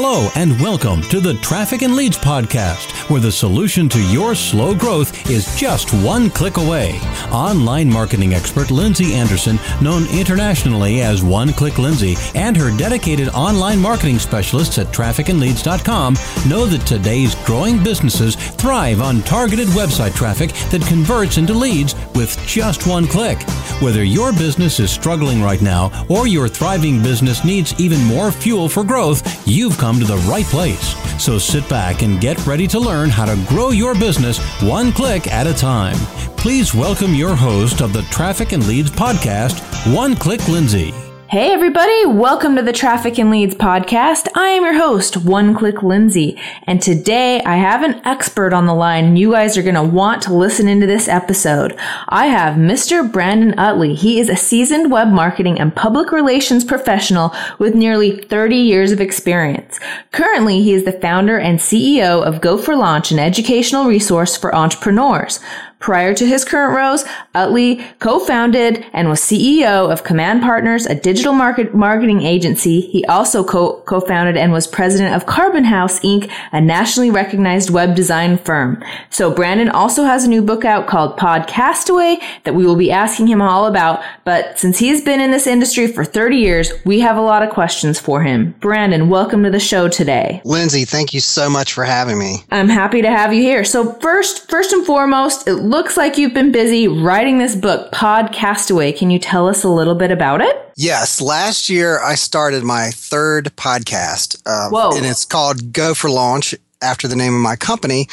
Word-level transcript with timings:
Hello, 0.00 0.30
and 0.36 0.52
welcome 0.60 1.02
to 1.08 1.18
the 1.18 1.34
Traffic 1.40 1.82
and 1.82 1.96
Leads 1.96 2.16
Podcast, 2.16 3.10
where 3.10 3.20
the 3.20 3.32
solution 3.32 3.88
to 3.88 4.00
your 4.12 4.36
slow 4.36 4.72
growth 4.72 5.28
is 5.28 5.52
just 5.56 5.92
one 6.04 6.30
click 6.30 6.56
away. 6.56 7.00
Online 7.32 7.90
marketing 7.90 8.32
expert 8.32 8.70
Lindsay 8.70 9.14
Anderson, 9.14 9.58
known 9.82 10.06
internationally 10.12 11.00
as 11.00 11.24
One 11.24 11.52
Click 11.52 11.78
Lindsay, 11.78 12.14
and 12.36 12.56
her 12.56 12.70
dedicated 12.76 13.28
online 13.30 13.80
marketing 13.80 14.20
specialists 14.20 14.78
at 14.78 14.86
trafficandleads.com 14.94 16.14
know 16.48 16.64
that 16.64 16.86
today's 16.86 17.34
growing 17.44 17.82
businesses 17.82 18.36
thrive 18.36 19.00
on 19.00 19.20
targeted 19.22 19.66
website 19.68 20.14
traffic 20.14 20.50
that 20.70 20.86
converts 20.86 21.38
into 21.38 21.54
leads 21.54 21.96
with 22.14 22.40
just 22.46 22.86
one 22.86 23.08
click. 23.08 23.42
Whether 23.82 24.04
your 24.04 24.32
business 24.32 24.78
is 24.78 24.92
struggling 24.92 25.42
right 25.42 25.60
now 25.60 26.06
or 26.08 26.28
your 26.28 26.48
thriving 26.48 27.02
business 27.02 27.44
needs 27.44 27.78
even 27.80 28.04
more 28.04 28.30
fuel 28.30 28.68
for 28.68 28.84
growth, 28.84 29.46
you've 29.46 29.76
come 29.76 29.87
to 29.96 30.04
the 30.04 30.16
right 30.28 30.44
place. 30.46 30.94
So 31.22 31.38
sit 31.38 31.68
back 31.68 32.02
and 32.02 32.20
get 32.20 32.46
ready 32.46 32.66
to 32.68 32.78
learn 32.78 33.10
how 33.10 33.24
to 33.24 33.36
grow 33.48 33.70
your 33.70 33.94
business 33.94 34.38
one 34.62 34.92
click 34.92 35.26
at 35.28 35.46
a 35.46 35.54
time. 35.54 35.96
Please 36.36 36.74
welcome 36.74 37.14
your 37.14 37.34
host 37.34 37.80
of 37.80 37.92
the 37.92 38.02
Traffic 38.02 38.52
and 38.52 38.66
Leads 38.66 38.90
podcast, 38.90 39.62
One 39.94 40.14
Click 40.14 40.46
Lindsay. 40.48 40.92
Hey, 41.30 41.52
everybody, 41.52 42.06
welcome 42.06 42.56
to 42.56 42.62
the 42.62 42.72
Traffic 42.72 43.18
and 43.18 43.30
Leads 43.30 43.54
podcast. 43.54 44.28
I 44.34 44.48
am 44.48 44.64
your 44.64 44.78
host, 44.78 45.14
One 45.14 45.54
Click 45.54 45.82
Lindsay, 45.82 46.40
and 46.62 46.80
today 46.80 47.42
I 47.42 47.56
have 47.56 47.82
an 47.82 48.00
expert 48.06 48.54
on 48.54 48.64
the 48.64 48.72
line. 48.72 49.14
You 49.14 49.32
guys 49.32 49.58
are 49.58 49.62
going 49.62 49.74
to 49.74 49.82
want 49.82 50.22
to 50.22 50.32
listen 50.32 50.68
into 50.68 50.86
this 50.86 51.06
episode. 51.06 51.78
I 52.08 52.28
have 52.28 52.54
Mr. 52.54 53.12
Brandon 53.12 53.52
Uttley. 53.58 53.94
He 53.94 54.18
is 54.18 54.30
a 54.30 54.36
seasoned 54.36 54.90
web 54.90 55.08
marketing 55.08 55.60
and 55.60 55.76
public 55.76 56.12
relations 56.12 56.64
professional 56.64 57.34
with 57.58 57.74
nearly 57.74 58.22
30 58.22 58.56
years 58.56 58.90
of 58.90 59.02
experience. 59.02 59.78
Currently, 60.12 60.62
he 60.62 60.72
is 60.72 60.84
the 60.84 60.92
founder 60.92 61.38
and 61.38 61.58
CEO 61.58 62.22
of 62.22 62.40
Go 62.40 62.56
for 62.56 62.74
Launch, 62.74 63.12
an 63.12 63.18
educational 63.18 63.84
resource 63.84 64.34
for 64.34 64.54
entrepreneurs. 64.54 65.40
Prior 65.80 66.12
to 66.12 66.26
his 66.26 66.44
current 66.44 66.76
roles, 66.76 67.04
Uttley 67.36 67.84
co-founded 68.00 68.84
and 68.92 69.08
was 69.08 69.20
CEO 69.20 69.90
of 69.92 70.02
Command 70.02 70.42
Partners, 70.42 70.86
a 70.86 70.94
digital 70.94 71.32
market 71.32 71.72
marketing 71.72 72.22
agency. 72.22 72.80
He 72.80 73.04
also 73.04 73.44
co- 73.44 73.80
co-founded 73.82 74.36
and 74.36 74.50
was 74.50 74.66
president 74.66 75.14
of 75.14 75.26
Carbon 75.26 75.64
House 75.64 76.00
Inc., 76.00 76.30
a 76.50 76.60
nationally 76.60 77.10
recognized 77.10 77.70
web 77.70 77.94
design 77.94 78.38
firm. 78.38 78.82
So 79.10 79.32
Brandon 79.32 79.68
also 79.68 80.02
has 80.02 80.24
a 80.24 80.28
new 80.28 80.42
book 80.42 80.64
out 80.64 80.88
called 80.88 81.16
Podcastaway 81.16 82.20
that 82.42 82.56
we 82.56 82.66
will 82.66 82.76
be 82.76 82.90
asking 82.90 83.28
him 83.28 83.40
all 83.40 83.66
about. 83.66 84.02
But 84.24 84.58
since 84.58 84.78
he's 84.78 85.02
been 85.02 85.20
in 85.20 85.30
this 85.30 85.46
industry 85.46 85.86
for 85.86 86.04
30 86.04 86.36
years, 86.36 86.72
we 86.84 86.98
have 87.00 87.16
a 87.16 87.22
lot 87.22 87.44
of 87.44 87.50
questions 87.50 88.00
for 88.00 88.20
him. 88.22 88.52
Brandon, 88.58 89.08
welcome 89.08 89.44
to 89.44 89.50
the 89.50 89.60
show 89.60 89.88
today. 89.88 90.42
Lindsay, 90.44 90.84
thank 90.84 91.14
you 91.14 91.20
so 91.20 91.48
much 91.48 91.72
for 91.72 91.84
having 91.84 92.18
me. 92.18 92.44
I'm 92.50 92.68
happy 92.68 93.00
to 93.02 93.10
have 93.10 93.32
you 93.32 93.42
here. 93.42 93.64
So 93.64 93.92
first, 94.00 94.50
first 94.50 94.72
and 94.72 94.84
foremost, 94.84 95.46
it 95.46 95.67
looks 95.68 95.98
like 95.98 96.16
you've 96.16 96.32
been 96.32 96.50
busy 96.50 96.88
writing 96.88 97.36
this 97.36 97.54
book, 97.54 97.92
Podcastaway. 97.92 98.96
Can 98.96 99.10
you 99.10 99.18
tell 99.18 99.46
us 99.46 99.64
a 99.64 99.68
little 99.68 99.94
bit 99.94 100.10
about 100.10 100.40
it? 100.40 100.56
Yes. 100.76 101.20
Last 101.20 101.68
year, 101.68 102.00
I 102.00 102.14
started 102.14 102.64
my 102.64 102.90
third 102.90 103.54
podcast. 103.56 104.40
Um, 104.48 104.72
Whoa. 104.72 104.96
And 104.96 105.04
it's 105.04 105.26
called 105.26 105.72
Go 105.72 105.92
for 105.92 106.08
Launch 106.08 106.54
after 106.80 107.06
the 107.06 107.16
name 107.16 107.34
of 107.34 107.40
my 107.40 107.54
company. 107.54 108.08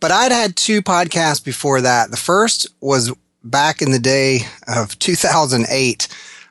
But 0.00 0.10
I'd 0.10 0.32
had 0.32 0.56
two 0.56 0.82
podcasts 0.82 1.42
before 1.42 1.80
that. 1.80 2.10
The 2.10 2.16
first 2.16 2.66
was 2.80 3.12
back 3.44 3.80
in 3.80 3.92
the 3.92 4.00
day 4.00 4.40
of 4.66 4.98
2008. 4.98 6.08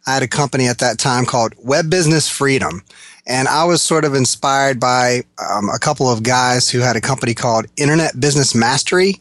I 0.08 0.14
had 0.14 0.24
a 0.24 0.28
company 0.28 0.68
at 0.68 0.80
that 0.80 1.00
time 1.00 1.26
called 1.26 1.54
Web 1.58 1.90
Business 1.90 2.30
Freedom. 2.30 2.82
And 3.28 3.48
I 3.48 3.66
was 3.66 3.82
sort 3.82 4.06
of 4.06 4.14
inspired 4.14 4.80
by 4.80 5.24
um, 5.38 5.68
a 5.70 5.80
couple 5.80 6.10
of 6.10 6.24
guys 6.24 6.70
who 6.70 6.80
had 6.80 6.96
a 6.96 7.02
company 7.02 7.34
called 7.34 7.66
Internet 7.76 8.20
Business 8.20 8.56
Mastery 8.56 9.20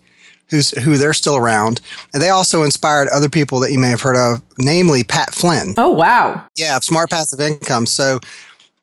who's 0.50 0.70
who 0.82 0.96
they're 0.96 1.14
still 1.14 1.36
around, 1.36 1.80
and 2.12 2.22
they 2.22 2.30
also 2.30 2.62
inspired 2.62 3.08
other 3.08 3.28
people 3.28 3.60
that 3.60 3.72
you 3.72 3.78
may 3.78 3.90
have 3.90 4.00
heard 4.00 4.16
of, 4.16 4.42
namely 4.58 5.04
Pat 5.04 5.34
Flynn. 5.34 5.74
Oh 5.76 5.90
wow! 5.90 6.44
Yeah, 6.56 6.78
Smart 6.80 7.10
Passive 7.10 7.40
Income. 7.40 7.86
So 7.86 8.20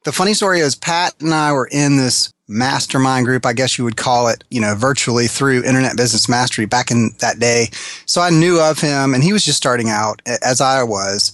the 0.04 0.12
funny 0.12 0.34
story 0.34 0.60
is 0.60 0.76
Pat 0.76 1.14
and 1.22 1.34
I 1.34 1.54
were 1.54 1.70
in 1.72 1.98
this 1.98 2.34
mastermind 2.48 3.26
group, 3.26 3.46
I 3.46 3.54
guess 3.54 3.78
you 3.78 3.86
would 3.86 3.98
call 3.98 4.28
it, 4.28 4.44
you 4.50 4.60
know, 4.60 4.76
virtually 4.76 5.28
through 5.28 5.64
Internet 5.64 5.96
Business 5.96 6.28
Mastery 6.28 6.66
back 6.66 6.92
in 6.92 7.12
that 7.20 7.40
day. 7.40 7.70
So 8.06 8.22
I 8.22 8.30
knew 8.30 8.60
of 8.60 8.80
him, 8.80 9.14
and 9.14 9.24
he 9.24 9.34
was 9.34 9.46
just 9.46 9.58
starting 9.58 9.90
out 9.90 10.22
as 10.44 10.60
I 10.60 10.84
was, 10.84 11.34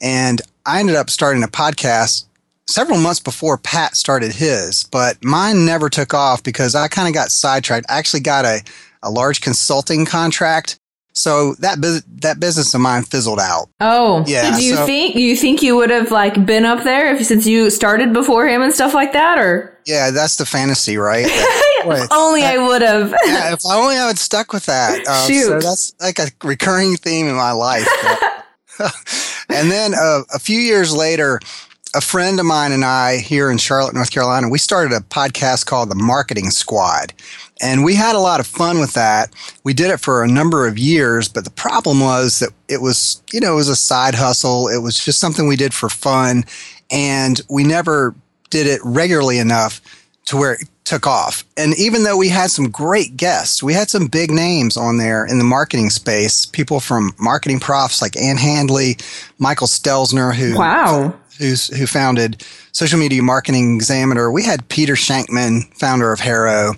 and 0.00 0.42
I 0.66 0.80
ended 0.80 0.96
up 0.96 1.10
starting 1.10 1.42
a 1.42 1.48
podcast 1.48 2.26
several 2.66 2.98
months 2.98 3.20
before 3.20 3.56
Pat 3.56 3.96
started 3.96 4.32
his, 4.32 4.84
but 4.84 5.22
mine 5.24 5.64
never 5.64 5.88
took 5.88 6.12
off 6.12 6.42
because 6.42 6.74
I 6.74 6.86
kind 6.86 7.08
of 7.08 7.14
got 7.14 7.30
sidetracked. 7.30 7.86
I 7.88 7.98
actually 7.98 8.20
got 8.20 8.44
a 8.44 8.60
a 9.02 9.10
large 9.10 9.40
consulting 9.40 10.04
contract. 10.06 10.78
So 11.12 11.54
that 11.54 11.80
bu- 11.80 12.00
that 12.20 12.38
business 12.38 12.72
of 12.74 12.80
mine 12.80 13.02
fizzled 13.02 13.40
out. 13.40 13.68
Oh, 13.80 14.24
yeah. 14.28 14.56
Do 14.56 14.64
you 14.64 14.76
so, 14.76 14.86
think 14.86 15.16
you 15.16 15.34
think 15.34 15.62
you 15.62 15.74
would 15.74 15.90
have 15.90 16.12
like 16.12 16.46
been 16.46 16.64
up 16.64 16.84
there 16.84 17.12
if 17.12 17.26
since 17.26 17.44
you 17.44 17.70
started 17.70 18.12
before 18.12 18.46
him 18.46 18.62
and 18.62 18.72
stuff 18.72 18.94
like 18.94 19.12
that, 19.14 19.36
or? 19.36 19.76
Yeah, 19.84 20.12
that's 20.12 20.36
the 20.36 20.46
fantasy, 20.46 20.96
right? 20.96 21.26
if 21.84 22.12
only 22.12 22.44
I 22.44 22.58
would 22.58 22.82
have. 22.82 23.10
yeah, 23.26 23.52
if 23.52 23.60
only 23.66 23.96
I 23.96 24.06
had 24.06 24.18
stuck 24.18 24.52
with 24.52 24.66
that. 24.66 24.98
Um, 25.08 25.26
Shoot. 25.26 25.44
So 25.44 25.60
that's 25.60 25.94
like 26.00 26.18
a 26.18 26.28
recurring 26.44 26.96
theme 26.96 27.26
in 27.26 27.34
my 27.34 27.52
life. 27.52 27.88
and 29.48 29.70
then 29.70 29.94
uh, 29.94 30.20
a 30.34 30.38
few 30.38 30.60
years 30.60 30.94
later, 30.94 31.40
a 31.94 32.00
friend 32.00 32.38
of 32.38 32.46
mine 32.46 32.72
and 32.72 32.84
I 32.84 33.18
here 33.18 33.50
in 33.50 33.58
Charlotte, 33.58 33.94
North 33.94 34.10
Carolina, 34.10 34.48
we 34.48 34.58
started 34.58 34.94
a 34.94 35.00
podcast 35.00 35.66
called 35.66 35.90
The 35.90 35.94
Marketing 35.94 36.50
Squad. 36.50 37.14
And 37.60 37.84
we 37.84 37.94
had 37.94 38.14
a 38.14 38.20
lot 38.20 38.40
of 38.40 38.46
fun 38.46 38.78
with 38.78 38.94
that. 38.94 39.32
We 39.64 39.74
did 39.74 39.90
it 39.90 40.00
for 40.00 40.22
a 40.22 40.28
number 40.28 40.66
of 40.66 40.78
years, 40.78 41.28
but 41.28 41.44
the 41.44 41.50
problem 41.50 42.00
was 42.00 42.38
that 42.38 42.50
it 42.68 42.80
was, 42.80 43.22
you 43.32 43.40
know, 43.40 43.54
it 43.54 43.56
was 43.56 43.68
a 43.68 43.76
side 43.76 44.14
hustle. 44.14 44.68
It 44.68 44.78
was 44.78 45.02
just 45.02 45.18
something 45.18 45.48
we 45.48 45.56
did 45.56 45.74
for 45.74 45.88
fun. 45.88 46.44
And 46.90 47.40
we 47.50 47.64
never 47.64 48.14
did 48.50 48.66
it 48.66 48.80
regularly 48.84 49.38
enough 49.38 49.80
to 50.26 50.36
where 50.36 50.54
it 50.54 50.68
took 50.84 51.06
off. 51.06 51.44
And 51.56 51.78
even 51.78 52.04
though 52.04 52.16
we 52.16 52.28
had 52.28 52.50
some 52.50 52.70
great 52.70 53.16
guests, 53.16 53.62
we 53.62 53.74
had 53.74 53.90
some 53.90 54.06
big 54.06 54.30
names 54.30 54.76
on 54.76 54.96
there 54.96 55.26
in 55.26 55.38
the 55.38 55.44
marketing 55.44 55.90
space, 55.90 56.46
people 56.46 56.80
from 56.80 57.12
MarketingProfs 57.12 58.00
like 58.00 58.16
Ann 58.16 58.38
Handley, 58.38 58.96
Michael 59.38 59.66
Stelzner, 59.66 60.34
who 60.34 60.58
wow. 60.58 61.14
who's 61.38 61.68
who 61.76 61.86
founded 61.86 62.44
Social 62.72 62.98
Media 62.98 63.22
Marketing 63.22 63.74
Examiner. 63.74 64.30
We 64.30 64.44
had 64.44 64.68
Peter 64.68 64.94
Shankman, 64.94 65.72
founder 65.74 66.12
of 66.12 66.20
HARO 66.20 66.74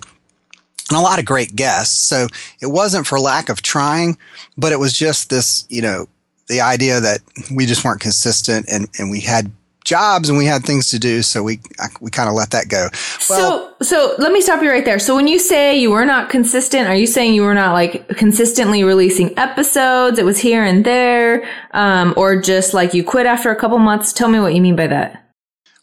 and 0.91 0.99
a 0.99 1.01
lot 1.01 1.19
of 1.19 1.25
great 1.25 1.55
guests. 1.55 2.07
So 2.07 2.27
it 2.61 2.67
wasn't 2.67 3.07
for 3.07 3.19
lack 3.19 3.49
of 3.49 3.61
trying, 3.61 4.17
but 4.57 4.71
it 4.71 4.79
was 4.79 4.93
just 4.93 5.29
this, 5.29 5.65
you 5.69 5.81
know, 5.81 6.07
the 6.47 6.61
idea 6.61 6.99
that 6.99 7.21
we 7.55 7.65
just 7.65 7.85
weren't 7.85 8.01
consistent 8.01 8.67
and, 8.69 8.87
and 8.99 9.09
we 9.09 9.21
had 9.21 9.51
jobs 9.83 10.29
and 10.29 10.37
we 10.37 10.45
had 10.45 10.63
things 10.63 10.89
to 10.89 10.99
do. 10.99 11.21
So 11.21 11.43
we, 11.43 11.59
we 12.01 12.11
kind 12.11 12.29
of 12.29 12.35
let 12.35 12.51
that 12.51 12.67
go. 12.67 12.89
Well, 13.29 13.75
so, 13.79 13.85
so 13.85 14.15
let 14.17 14.31
me 14.31 14.41
stop 14.41 14.61
you 14.61 14.69
right 14.69 14.85
there. 14.85 14.99
So 14.99 15.15
when 15.15 15.27
you 15.27 15.39
say 15.39 15.79
you 15.79 15.91
were 15.91 16.05
not 16.05 16.29
consistent, 16.29 16.87
are 16.87 16.95
you 16.95 17.07
saying 17.07 17.33
you 17.33 17.43
were 17.43 17.55
not 17.55 17.73
like 17.73 18.07
consistently 18.09 18.83
releasing 18.83 19.37
episodes? 19.39 20.19
It 20.19 20.25
was 20.25 20.39
here 20.39 20.63
and 20.63 20.85
there, 20.85 21.47
um, 21.71 22.13
or 22.17 22.39
just 22.39 22.73
like 22.73 22.93
you 22.93 23.03
quit 23.03 23.25
after 23.25 23.49
a 23.49 23.55
couple 23.55 23.79
months? 23.79 24.13
Tell 24.13 24.29
me 24.29 24.39
what 24.39 24.53
you 24.53 24.61
mean 24.61 24.75
by 24.75 24.87
that. 24.87 25.20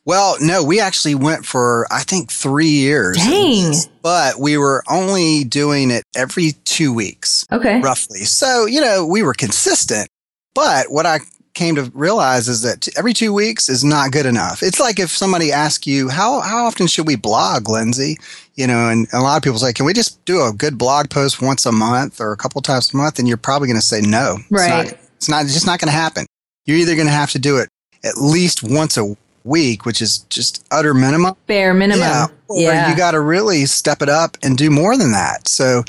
Well, 0.04 0.36
no, 0.40 0.64
we 0.64 0.80
actually 0.80 1.14
went 1.14 1.44
for, 1.44 1.86
I 1.90 2.02
think, 2.02 2.30
three 2.30 2.68
years. 2.68 3.18
Dang. 3.18 3.74
But 4.02 4.38
we 4.40 4.56
were 4.56 4.82
only 4.88 5.44
doing 5.44 5.90
it 5.90 6.02
every 6.16 6.52
two 6.64 6.94
weeks. 6.94 7.46
Okay. 7.52 7.80
Roughly. 7.80 8.20
So, 8.20 8.64
you 8.64 8.80
know, 8.80 9.04
we 9.04 9.22
were 9.22 9.34
consistent. 9.34 10.08
But 10.54 10.90
what 10.90 11.04
I 11.04 11.20
came 11.54 11.74
to 11.74 11.90
realize 11.92 12.48
is 12.48 12.62
that 12.62 12.88
every 12.96 13.12
two 13.12 13.32
weeks 13.32 13.68
is 13.68 13.84
not 13.84 14.12
good 14.12 14.26
enough. 14.26 14.62
It's 14.62 14.80
like 14.80 14.98
if 14.98 15.10
somebody 15.10 15.52
asks 15.52 15.86
you, 15.86 16.08
how, 16.08 16.40
how 16.40 16.64
often 16.64 16.86
should 16.86 17.06
we 17.06 17.16
blog, 17.16 17.68
Lindsay? 17.68 18.16
You 18.54 18.66
know, 18.66 18.88
and 18.88 19.08
a 19.12 19.20
lot 19.20 19.36
of 19.36 19.42
people 19.42 19.58
say, 19.58 19.72
can 19.72 19.84
we 19.84 19.92
just 19.92 20.24
do 20.24 20.40
a 20.40 20.52
good 20.52 20.78
blog 20.78 21.10
post 21.10 21.42
once 21.42 21.66
a 21.66 21.72
month 21.72 22.20
or 22.20 22.32
a 22.32 22.36
couple 22.36 22.62
times 22.62 22.94
a 22.94 22.96
month? 22.96 23.18
And 23.18 23.28
you're 23.28 23.36
probably 23.36 23.68
going 23.68 23.80
to 23.80 23.86
say 23.86 24.00
no. 24.00 24.38
Right. 24.50 24.86
It's 24.86 24.92
not, 24.92 25.00
it's 25.16 25.28
not, 25.28 25.44
it's 25.44 25.54
just 25.54 25.66
not 25.66 25.80
going 25.80 25.88
to 25.88 25.98
happen. 25.98 26.26
You're 26.64 26.78
either 26.78 26.94
going 26.94 27.08
to 27.08 27.12
have 27.12 27.32
to 27.32 27.38
do 27.38 27.58
it 27.58 27.68
at 28.04 28.16
least 28.16 28.62
once 28.62 28.96
a 28.96 29.16
week, 29.48 29.84
which 29.84 30.00
is 30.00 30.18
just 30.30 30.64
utter 30.70 30.94
minimum. 30.94 31.34
Bare 31.46 31.74
minimum. 31.74 32.00
Yeah. 32.00 32.26
Yeah. 32.50 32.90
you 32.90 32.96
got 32.96 33.12
to 33.12 33.20
really 33.20 33.66
step 33.66 34.02
it 34.02 34.08
up 34.08 34.36
and 34.42 34.56
do 34.56 34.70
more 34.70 34.96
than 34.96 35.12
that. 35.12 35.48
So, 35.48 35.82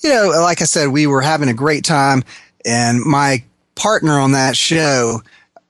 you 0.00 0.10
know, 0.10 0.28
like 0.40 0.60
I 0.60 0.64
said, 0.64 0.88
we 0.88 1.06
were 1.06 1.22
having 1.22 1.48
a 1.48 1.54
great 1.54 1.84
time. 1.84 2.22
And 2.64 3.00
my 3.00 3.42
partner 3.74 4.18
on 4.18 4.32
that 4.32 4.56
show 4.56 5.22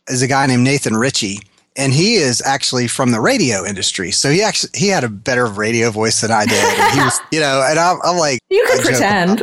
is 0.08 0.22
a 0.22 0.26
guy 0.26 0.46
named 0.46 0.64
Nathan 0.64 0.96
Ritchie 0.96 1.40
and 1.76 1.92
he 1.92 2.14
is 2.14 2.42
actually 2.42 2.88
from 2.88 3.10
the 3.10 3.20
radio 3.20 3.64
industry. 3.64 4.10
So 4.10 4.30
he 4.30 4.42
actually 4.42 4.70
he 4.74 4.88
had 4.88 5.04
a 5.04 5.08
better 5.08 5.46
radio 5.46 5.90
voice 5.90 6.20
than 6.20 6.30
I 6.30 6.46
did. 6.46 6.54
And 6.54 6.94
he 6.94 7.00
was, 7.00 7.20
you 7.30 7.40
know, 7.40 7.64
and 7.68 7.78
I'm, 7.78 7.98
I'm 8.02 8.16
like, 8.16 8.40
you 8.50 8.64
could 8.68 8.84
pretend. 8.84 9.42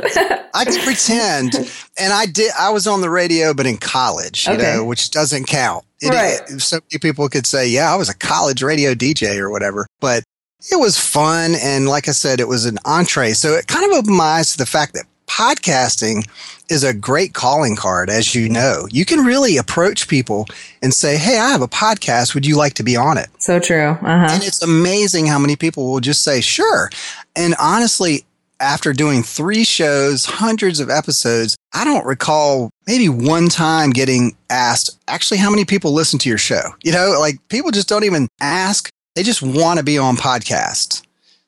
I 0.55 0.65
could 0.65 0.81
pretend, 0.81 1.55
and 1.97 2.13
I 2.13 2.25
did. 2.25 2.51
I 2.59 2.69
was 2.69 2.85
on 2.85 3.01
the 3.01 3.09
radio, 3.09 3.53
but 3.53 3.65
in 3.65 3.77
college, 3.77 4.47
you 4.47 4.53
okay. 4.53 4.75
know, 4.75 4.85
which 4.85 5.09
doesn't 5.09 5.45
count. 5.45 5.83
It, 6.01 6.09
right. 6.09 6.39
It, 6.47 6.61
so 6.61 6.77
many 6.91 6.99
people 6.99 7.27
could 7.29 7.47
say, 7.47 7.67
yeah, 7.67 7.91
I 7.91 7.95
was 7.95 8.09
a 8.09 8.15
college 8.15 8.61
radio 8.61 8.93
DJ 8.93 9.37
or 9.37 9.49
whatever, 9.49 9.87
but 9.99 10.23
it 10.71 10.75
was 10.75 10.97
fun. 10.99 11.55
And 11.61 11.87
like 11.87 12.07
I 12.07 12.11
said, 12.11 12.39
it 12.39 12.47
was 12.47 12.65
an 12.65 12.77
entree. 12.85 13.31
So 13.31 13.53
it 13.53 13.67
kind 13.67 13.85
of 13.85 13.97
opened 13.97 14.17
my 14.17 14.23
eyes 14.23 14.51
to 14.51 14.57
the 14.57 14.65
fact 14.65 14.93
that 14.93 15.05
podcasting 15.27 16.27
is 16.69 16.83
a 16.83 16.93
great 16.93 17.33
calling 17.33 17.75
card, 17.75 18.09
as 18.09 18.33
you 18.33 18.49
know. 18.49 18.87
You 18.91 19.05
can 19.05 19.19
really 19.19 19.57
approach 19.57 20.07
people 20.07 20.45
and 20.81 20.93
say, 20.93 21.17
Hey, 21.17 21.37
I 21.37 21.49
have 21.49 21.61
a 21.61 21.67
podcast. 21.67 22.33
Would 22.33 22.45
you 22.45 22.57
like 22.57 22.73
to 22.75 22.83
be 22.83 22.95
on 22.95 23.17
it? 23.17 23.27
So 23.39 23.59
true. 23.59 23.91
Uh-huh. 23.91 24.27
And 24.29 24.43
it's 24.43 24.63
amazing 24.63 25.27
how 25.27 25.39
many 25.39 25.55
people 25.55 25.91
will 25.91 25.99
just 25.99 26.23
say, 26.23 26.41
Sure. 26.41 26.89
And 27.35 27.55
honestly, 27.59 28.25
after 28.59 28.93
doing 28.93 29.23
three 29.23 29.63
shows, 29.63 30.25
hundreds 30.25 30.79
of 30.79 30.89
episodes, 30.89 31.57
I 31.73 31.83
don't 31.83 32.05
recall 32.05 32.69
maybe 32.87 33.09
one 33.09 33.49
time 33.49 33.89
getting 33.89 34.35
asked, 34.49 34.97
actually, 35.07 35.37
how 35.37 35.49
many 35.49 35.65
people 35.65 35.91
listen 35.91 36.17
to 36.19 36.29
your 36.29 36.37
show? 36.37 36.61
You 36.83 36.93
know, 36.93 37.17
like 37.19 37.45
people 37.49 37.71
just 37.71 37.89
don't 37.89 38.05
even 38.05 38.27
ask. 38.39 38.89
They 39.15 39.23
just 39.23 39.43
want 39.43 39.77
to 39.77 39.83
be 39.83 39.97
on 39.97 40.15
podcasts. 40.15 41.02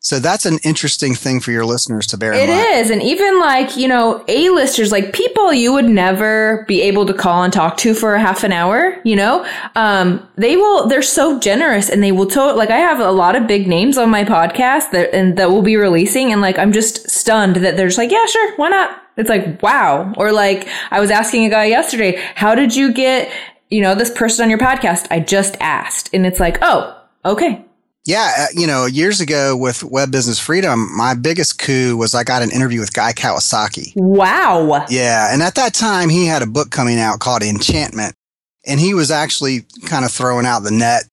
So 0.05 0.19
that's 0.19 0.45
an 0.45 0.59
interesting 0.59 1.15
thing 1.15 1.39
for 1.39 1.49
your 1.49 1.65
listeners 1.65 2.05
to 2.07 2.17
bear 2.17 2.31
in 2.31 2.37
it 2.37 2.47
mind. 2.47 2.59
It 2.59 2.75
is. 2.75 2.91
And 2.91 3.01
even 3.01 3.39
like, 3.39 3.75
you 3.75 3.87
know, 3.87 4.23
A-listers, 4.27 4.91
like 4.91 5.13
people 5.13 5.51
you 5.51 5.73
would 5.73 5.85
never 5.85 6.63
be 6.67 6.83
able 6.83 7.07
to 7.07 7.13
call 7.15 7.41
and 7.41 7.51
talk 7.51 7.77
to 7.77 7.95
for 7.95 8.13
a 8.13 8.19
half 8.19 8.43
an 8.43 8.51
hour, 8.51 9.01
you 9.03 9.15
know, 9.15 9.43
um, 9.73 10.29
they 10.35 10.57
will, 10.57 10.87
they're 10.87 11.01
so 11.01 11.39
generous 11.39 11.89
and 11.89 12.03
they 12.03 12.11
will 12.11 12.27
to 12.27 12.53
like, 12.53 12.69
I 12.69 12.77
have 12.77 12.99
a 12.99 13.09
lot 13.09 13.35
of 13.35 13.47
big 13.47 13.67
names 13.67 13.97
on 13.97 14.11
my 14.11 14.23
podcast 14.23 14.91
that, 14.91 15.11
and 15.11 15.39
that 15.39 15.49
will 15.49 15.63
be 15.63 15.75
releasing. 15.75 16.31
And 16.31 16.39
like, 16.39 16.59
I'm 16.59 16.71
just 16.71 17.09
stunned 17.09 17.55
that 17.55 17.75
they're 17.75 17.87
just 17.87 17.97
like, 17.97 18.11
yeah, 18.11 18.27
sure. 18.27 18.55
Why 18.57 18.69
not? 18.69 19.01
It's 19.17 19.29
like, 19.29 19.59
wow. 19.63 20.13
Or 20.17 20.31
like, 20.31 20.67
I 20.91 20.99
was 20.99 21.09
asking 21.09 21.45
a 21.45 21.49
guy 21.49 21.65
yesterday, 21.65 22.21
how 22.35 22.53
did 22.53 22.75
you 22.75 22.93
get, 22.93 23.31
you 23.71 23.81
know, 23.81 23.95
this 23.95 24.11
person 24.11 24.43
on 24.43 24.51
your 24.51 24.59
podcast? 24.59 25.07
I 25.09 25.19
just 25.19 25.57
asked. 25.59 26.11
And 26.13 26.27
it's 26.27 26.39
like, 26.39 26.59
oh, 26.61 26.95
okay 27.25 27.65
yeah, 28.05 28.31
uh, 28.37 28.45
you 28.53 28.67
know, 28.67 28.85
years 28.85 29.19
ago 29.19 29.57
with 29.57 29.83
Web 29.83 30.11
Business 30.11 30.39
Freedom, 30.39 30.95
my 30.95 31.15
biggest 31.15 31.57
coup 31.57 31.97
was 31.97 32.13
I 32.13 32.23
got 32.23 32.43
an 32.43 32.51
interview 32.51 32.79
with 32.79 32.93
Guy 32.93 33.13
Kawasaki. 33.13 33.93
Wow. 33.95 34.85
Yeah, 34.89 35.33
and 35.33 35.41
at 35.41 35.55
that 35.55 35.73
time 35.73 36.09
he 36.09 36.27
had 36.27 36.43
a 36.43 36.47
book 36.47 36.69
coming 36.69 36.99
out 36.99 37.19
called 37.19 37.41
Enchantment, 37.41 38.13
and 38.65 38.79
he 38.79 38.93
was 38.93 39.09
actually 39.09 39.65
kind 39.85 40.05
of 40.05 40.11
throwing 40.11 40.45
out 40.45 40.59
the 40.59 40.71
net 40.71 41.05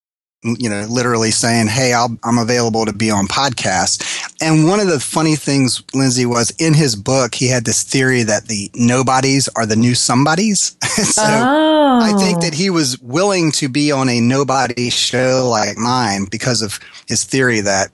you 0.43 0.69
know, 0.69 0.87
literally 0.89 1.31
saying, 1.31 1.69
Hey, 1.69 1.95
i 1.95 2.05
am 2.05 2.39
available 2.39 2.85
to 2.85 2.93
be 2.93 3.11
on 3.11 3.29
podcasts. 3.29 4.29
And 4.41 4.67
one 4.67 4.81
of 4.81 4.89
the 4.89 4.99
funny 4.99 5.37
things, 5.37 5.83
Lindsay, 5.95 6.27
was 6.27 6.51
in 6.59 6.75
his 6.75 6.97
book, 6.97 7.35
he 7.35 7.49
had 7.49 7.65
this 7.65 7.83
theory 7.83 8.25
that 8.25 8.47
the 8.47 8.71
nobodies 8.75 9.49
are 9.55 9.67
the 9.67 9.77
new 9.77 9.95
somebodies. 9.95 10.77
so 10.83 11.23
oh. 11.25 12.01
I 12.03 12.13
think 12.19 12.41
that 12.41 12.55
he 12.55 12.71
was 12.71 13.01
willing 13.01 13.53
to 13.53 13.69
be 13.69 13.93
on 13.93 14.09
a 14.09 14.21
nobody 14.21 14.91
show 14.91 15.49
like 15.49 15.79
mine 15.79 16.27
because 16.31 16.63
of 16.63 16.81
his 17.07 17.25
theory 17.25 17.61
that 17.61 17.91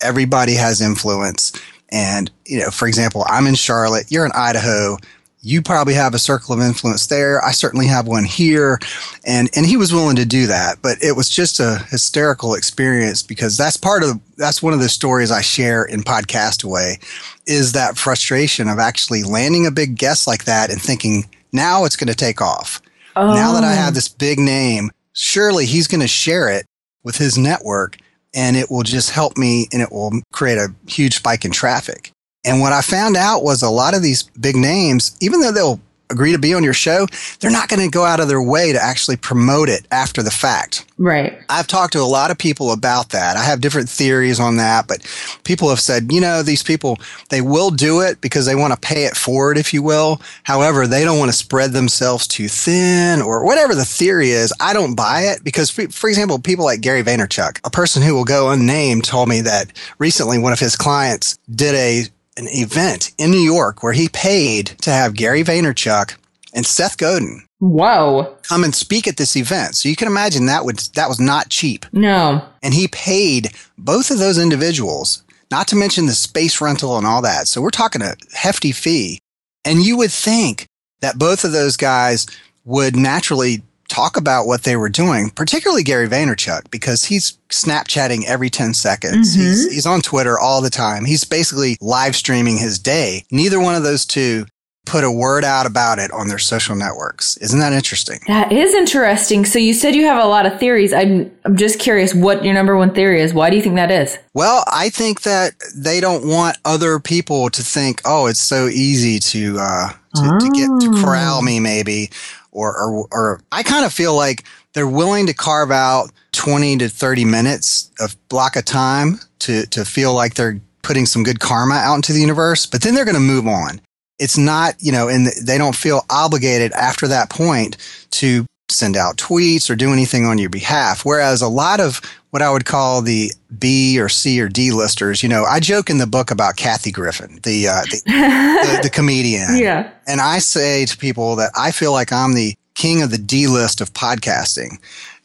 everybody 0.00 0.54
has 0.54 0.80
influence. 0.80 1.52
And, 1.90 2.30
you 2.46 2.60
know, 2.60 2.70
for 2.70 2.86
example, 2.86 3.24
I'm 3.28 3.48
in 3.48 3.56
Charlotte, 3.56 4.06
you're 4.10 4.24
in 4.24 4.32
Idaho 4.32 4.96
you 5.42 5.62
probably 5.62 5.94
have 5.94 6.12
a 6.12 6.18
circle 6.18 6.54
of 6.54 6.60
influence 6.60 7.06
there. 7.06 7.42
I 7.42 7.52
certainly 7.52 7.86
have 7.86 8.06
one 8.06 8.24
here. 8.24 8.78
And, 9.24 9.48
and 9.56 9.64
he 9.64 9.76
was 9.76 9.92
willing 9.92 10.16
to 10.16 10.26
do 10.26 10.46
that, 10.46 10.78
but 10.82 11.02
it 11.02 11.16
was 11.16 11.30
just 11.30 11.60
a 11.60 11.78
hysterical 11.88 12.54
experience 12.54 13.22
because 13.22 13.56
that's 13.56 13.76
part 13.76 14.02
of, 14.02 14.20
that's 14.36 14.62
one 14.62 14.74
of 14.74 14.80
the 14.80 14.88
stories 14.88 15.30
I 15.30 15.40
share 15.40 15.84
in 15.84 16.02
Podcastaway 16.02 17.02
is 17.46 17.72
that 17.72 17.96
frustration 17.96 18.68
of 18.68 18.78
actually 18.78 19.22
landing 19.22 19.66
a 19.66 19.70
big 19.70 19.96
guest 19.96 20.26
like 20.26 20.44
that 20.44 20.70
and 20.70 20.80
thinking, 20.80 21.28
now 21.52 21.84
it's 21.84 21.96
going 21.96 22.08
to 22.08 22.14
take 22.14 22.42
off. 22.42 22.82
Oh. 23.16 23.34
Now 23.34 23.52
that 23.54 23.64
I 23.64 23.72
have 23.72 23.92
oh. 23.92 23.94
this 23.94 24.08
big 24.08 24.38
name, 24.38 24.90
surely 25.14 25.64
he's 25.64 25.88
going 25.88 26.02
to 26.02 26.08
share 26.08 26.50
it 26.50 26.66
with 27.02 27.16
his 27.16 27.38
network 27.38 27.96
and 28.34 28.56
it 28.56 28.70
will 28.70 28.82
just 28.82 29.10
help 29.10 29.36
me 29.36 29.68
and 29.72 29.82
it 29.82 29.90
will 29.90 30.12
create 30.32 30.58
a 30.58 30.68
huge 30.86 31.16
spike 31.16 31.44
in 31.44 31.50
traffic. 31.50 32.09
And 32.44 32.60
what 32.60 32.72
I 32.72 32.80
found 32.80 33.16
out 33.16 33.42
was 33.42 33.62
a 33.62 33.70
lot 33.70 33.94
of 33.94 34.02
these 34.02 34.22
big 34.22 34.56
names, 34.56 35.16
even 35.20 35.40
though 35.40 35.52
they'll 35.52 35.80
agree 36.10 36.32
to 36.32 36.38
be 36.38 36.52
on 36.54 36.64
your 36.64 36.74
show, 36.74 37.06
they're 37.38 37.50
not 37.50 37.68
going 37.68 37.80
to 37.80 37.88
go 37.88 38.04
out 38.04 38.20
of 38.20 38.28
their 38.28 38.42
way 38.42 38.72
to 38.72 38.82
actually 38.82 39.16
promote 39.16 39.68
it 39.68 39.86
after 39.90 40.22
the 40.22 40.30
fact. 40.30 40.84
Right. 40.98 41.38
I've 41.48 41.66
talked 41.66 41.92
to 41.92 42.00
a 42.00 42.02
lot 42.02 42.30
of 42.30 42.38
people 42.38 42.72
about 42.72 43.10
that. 43.10 43.36
I 43.36 43.44
have 43.44 43.60
different 43.60 43.88
theories 43.88 44.40
on 44.40 44.56
that, 44.56 44.88
but 44.88 45.06
people 45.44 45.68
have 45.68 45.80
said, 45.80 46.12
you 46.12 46.20
know, 46.20 46.42
these 46.42 46.62
people, 46.62 46.98
they 47.30 47.40
will 47.40 47.70
do 47.70 48.00
it 48.00 48.20
because 48.20 48.44
they 48.44 48.56
want 48.56 48.72
to 48.74 48.80
pay 48.80 49.04
it 49.04 49.16
forward, 49.16 49.56
if 49.56 49.72
you 49.72 49.82
will. 49.82 50.20
However, 50.42 50.86
they 50.86 51.04
don't 51.04 51.18
want 51.18 51.30
to 51.30 51.36
spread 51.36 51.72
themselves 51.72 52.26
too 52.26 52.48
thin 52.48 53.22
or 53.22 53.44
whatever 53.44 53.74
the 53.74 53.84
theory 53.84 54.30
is. 54.30 54.52
I 54.60 54.72
don't 54.72 54.96
buy 54.96 55.22
it 55.22 55.44
because, 55.44 55.70
for 55.70 56.08
example, 56.08 56.38
people 56.38 56.64
like 56.64 56.80
Gary 56.80 57.02
Vaynerchuk, 57.02 57.60
a 57.64 57.70
person 57.70 58.02
who 58.02 58.14
will 58.14 58.24
go 58.24 58.50
unnamed, 58.50 59.04
told 59.04 59.28
me 59.28 59.40
that 59.42 59.72
recently 59.98 60.38
one 60.38 60.52
of 60.52 60.58
his 60.58 60.76
clients 60.76 61.38
did 61.54 61.74
a 61.74 62.10
an 62.40 62.48
event 62.48 63.12
in 63.18 63.30
New 63.30 63.38
York 63.38 63.82
where 63.82 63.92
he 63.92 64.08
paid 64.08 64.66
to 64.82 64.90
have 64.90 65.14
Gary 65.14 65.44
Vaynerchuk 65.44 66.16
and 66.52 66.66
Seth 66.66 66.98
Godin 66.98 67.44
Whoa. 67.60 68.38
Come 68.42 68.64
and 68.64 68.74
speak 68.74 69.06
at 69.06 69.18
this 69.18 69.36
event. 69.36 69.76
So 69.76 69.88
you 69.88 69.96
can 69.96 70.08
imagine 70.08 70.46
that 70.46 70.64
would 70.64 70.78
that 70.94 71.08
was 71.08 71.20
not 71.20 71.50
cheap. 71.50 71.84
No. 71.92 72.42
And 72.62 72.72
he 72.72 72.88
paid 72.88 73.50
both 73.76 74.10
of 74.10 74.18
those 74.18 74.38
individuals, 74.38 75.22
not 75.50 75.68
to 75.68 75.76
mention 75.76 76.06
the 76.06 76.14
space 76.14 76.60
rental 76.60 76.96
and 76.96 77.06
all 77.06 77.20
that. 77.22 77.48
So 77.48 77.60
we're 77.60 77.70
talking 77.70 78.00
a 78.00 78.16
hefty 78.32 78.72
fee. 78.72 79.20
And 79.64 79.82
you 79.82 79.98
would 79.98 80.10
think 80.10 80.66
that 81.02 81.18
both 81.18 81.44
of 81.44 81.52
those 81.52 81.76
guys 81.76 82.26
would 82.64 82.96
naturally 82.96 83.62
talk 83.90 84.16
about 84.16 84.46
what 84.46 84.62
they 84.62 84.76
were 84.76 84.88
doing, 84.88 85.30
particularly 85.30 85.82
Gary 85.82 86.08
Vaynerchuk, 86.08 86.70
because 86.70 87.04
he's 87.04 87.36
Snapchatting 87.50 88.24
every 88.26 88.48
10 88.48 88.74
seconds. 88.74 89.36
Mm-hmm. 89.36 89.42
He's, 89.42 89.72
he's 89.72 89.86
on 89.86 90.00
Twitter 90.00 90.38
all 90.38 90.62
the 90.62 90.70
time. 90.70 91.04
He's 91.04 91.24
basically 91.24 91.76
live 91.80 92.14
streaming 92.14 92.58
his 92.58 92.78
day. 92.78 93.24
Neither 93.30 93.60
one 93.60 93.74
of 93.74 93.82
those 93.82 94.06
two 94.06 94.46
put 94.86 95.04
a 95.04 95.10
word 95.10 95.44
out 95.44 95.66
about 95.66 95.98
it 95.98 96.10
on 96.10 96.28
their 96.28 96.38
social 96.38 96.74
networks. 96.74 97.36
Isn't 97.38 97.60
that 97.60 97.72
interesting? 97.72 98.18
That 98.26 98.50
is 98.50 98.74
interesting. 98.74 99.44
So 99.44 99.58
you 99.58 99.74
said 99.74 99.94
you 99.94 100.06
have 100.06 100.22
a 100.22 100.26
lot 100.26 100.46
of 100.46 100.58
theories. 100.58 100.92
I'm 100.92 101.30
I'm 101.44 101.56
just 101.56 101.78
curious 101.78 102.14
what 102.14 102.44
your 102.44 102.54
number 102.54 102.76
one 102.76 102.92
theory 102.94 103.20
is. 103.20 103.32
Why 103.34 103.50
do 103.50 103.56
you 103.56 103.62
think 103.62 103.76
that 103.76 103.90
is? 103.90 104.18
Well, 104.34 104.64
I 104.66 104.88
think 104.90 105.22
that 105.22 105.52
they 105.76 106.00
don't 106.00 106.26
want 106.26 106.58
other 106.64 106.98
people 106.98 107.50
to 107.50 107.62
think, 107.62 108.00
"Oh, 108.04 108.26
it's 108.26 108.40
so 108.40 108.66
easy 108.66 109.18
to 109.20 109.58
uh 109.60 109.88
to, 109.90 110.22
oh. 110.24 110.38
to 110.38 110.50
get 110.50 110.66
to 110.66 110.98
oh. 110.98 111.04
corral 111.04 111.42
me 111.42 111.60
maybe." 111.60 112.10
Or, 112.52 112.76
or, 112.76 113.08
or 113.12 113.40
I 113.52 113.62
kind 113.62 113.84
of 113.84 113.92
feel 113.92 114.14
like 114.14 114.44
they're 114.72 114.88
willing 114.88 115.26
to 115.26 115.34
carve 115.34 115.70
out 115.70 116.10
20 116.32 116.78
to 116.78 116.88
30 116.88 117.24
minutes 117.24 117.90
of 118.00 118.16
block 118.28 118.56
of 118.56 118.64
time 118.64 119.20
to, 119.40 119.66
to 119.66 119.84
feel 119.84 120.14
like 120.14 120.34
they're 120.34 120.60
putting 120.82 121.06
some 121.06 121.22
good 121.22 121.40
karma 121.40 121.74
out 121.74 121.96
into 121.96 122.12
the 122.12 122.20
universe, 122.20 122.66
but 122.66 122.82
then 122.82 122.94
they're 122.94 123.04
going 123.04 123.14
to 123.14 123.20
move 123.20 123.46
on. 123.46 123.80
It's 124.18 124.36
not, 124.36 124.74
you 124.78 124.92
know, 124.92 125.08
and 125.08 125.26
they 125.42 125.58
don't 125.58 125.74
feel 125.74 126.04
obligated 126.10 126.72
after 126.72 127.08
that 127.08 127.30
point 127.30 127.76
to 128.12 128.44
send 128.70 128.96
out 128.96 129.16
tweets 129.16 129.68
or 129.70 129.76
do 129.76 129.92
anything 129.92 130.24
on 130.24 130.38
your 130.38 130.50
behalf. 130.50 131.04
Whereas 131.04 131.42
a 131.42 131.48
lot 131.48 131.80
of 131.80 132.00
what 132.30 132.42
I 132.42 132.50
would 132.50 132.64
call 132.64 133.02
the 133.02 133.32
B 133.58 134.00
or 134.00 134.08
C 134.08 134.40
or 134.40 134.48
D 134.48 134.70
listers, 134.70 135.22
you 135.22 135.28
know, 135.28 135.44
I 135.44 135.60
joke 135.60 135.90
in 135.90 135.98
the 135.98 136.06
book 136.06 136.30
about 136.30 136.56
Kathy 136.56 136.92
Griffin, 136.92 137.40
the, 137.42 137.68
uh, 137.68 137.82
the, 137.82 138.02
the, 138.06 138.80
the 138.84 138.90
comedian. 138.90 139.56
Yeah. 139.56 139.90
And 140.06 140.20
I 140.20 140.38
say 140.38 140.86
to 140.86 140.96
people 140.96 141.36
that 141.36 141.50
I 141.56 141.72
feel 141.72 141.92
like 141.92 142.12
I'm 142.12 142.34
the 142.34 142.54
king 142.74 143.02
of 143.02 143.10
the 143.10 143.18
D 143.18 143.46
list 143.46 143.80
of 143.80 143.92
podcasting. 143.92 144.78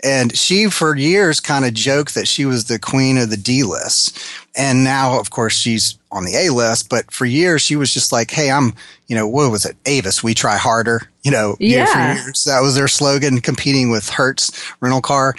And 0.04 0.36
she, 0.38 0.70
for 0.70 0.96
years, 0.96 1.40
kind 1.40 1.66
of 1.66 1.74
joked 1.74 2.14
that 2.16 2.28
she 2.28 2.46
was 2.46 2.66
the 2.66 2.78
queen 2.78 3.18
of 3.18 3.30
the 3.30 3.38
D 3.38 3.64
list. 3.64 4.20
And 4.58 4.84
now, 4.84 5.20
of 5.20 5.30
course, 5.30 5.58
she's 5.58 5.98
on 6.12 6.26
the 6.26 6.36
A 6.36 6.52
list. 6.52 6.90
But 6.90 7.12
for 7.12 7.26
years, 7.26 7.62
she 7.62 7.76
was 7.76 7.94
just 7.94 8.12
like, 8.12 8.32
hey, 8.32 8.50
I'm, 8.50 8.74
you 9.08 9.16
know, 9.16 9.28
what 9.28 9.52
was 9.52 9.66
it? 9.66 9.76
Avis, 9.86 10.24
we 10.24 10.34
try 10.34 10.58
harder 10.58 11.10
you 11.26 11.32
know, 11.32 11.56
yeah. 11.60 12.14
Year 12.14 12.24
years. 12.24 12.44
That 12.46 12.62
was 12.62 12.76
their 12.76 12.88
slogan, 12.88 13.42
competing 13.42 13.90
with 13.90 14.08
Hertz 14.10 14.72
rental 14.80 15.02
car. 15.02 15.34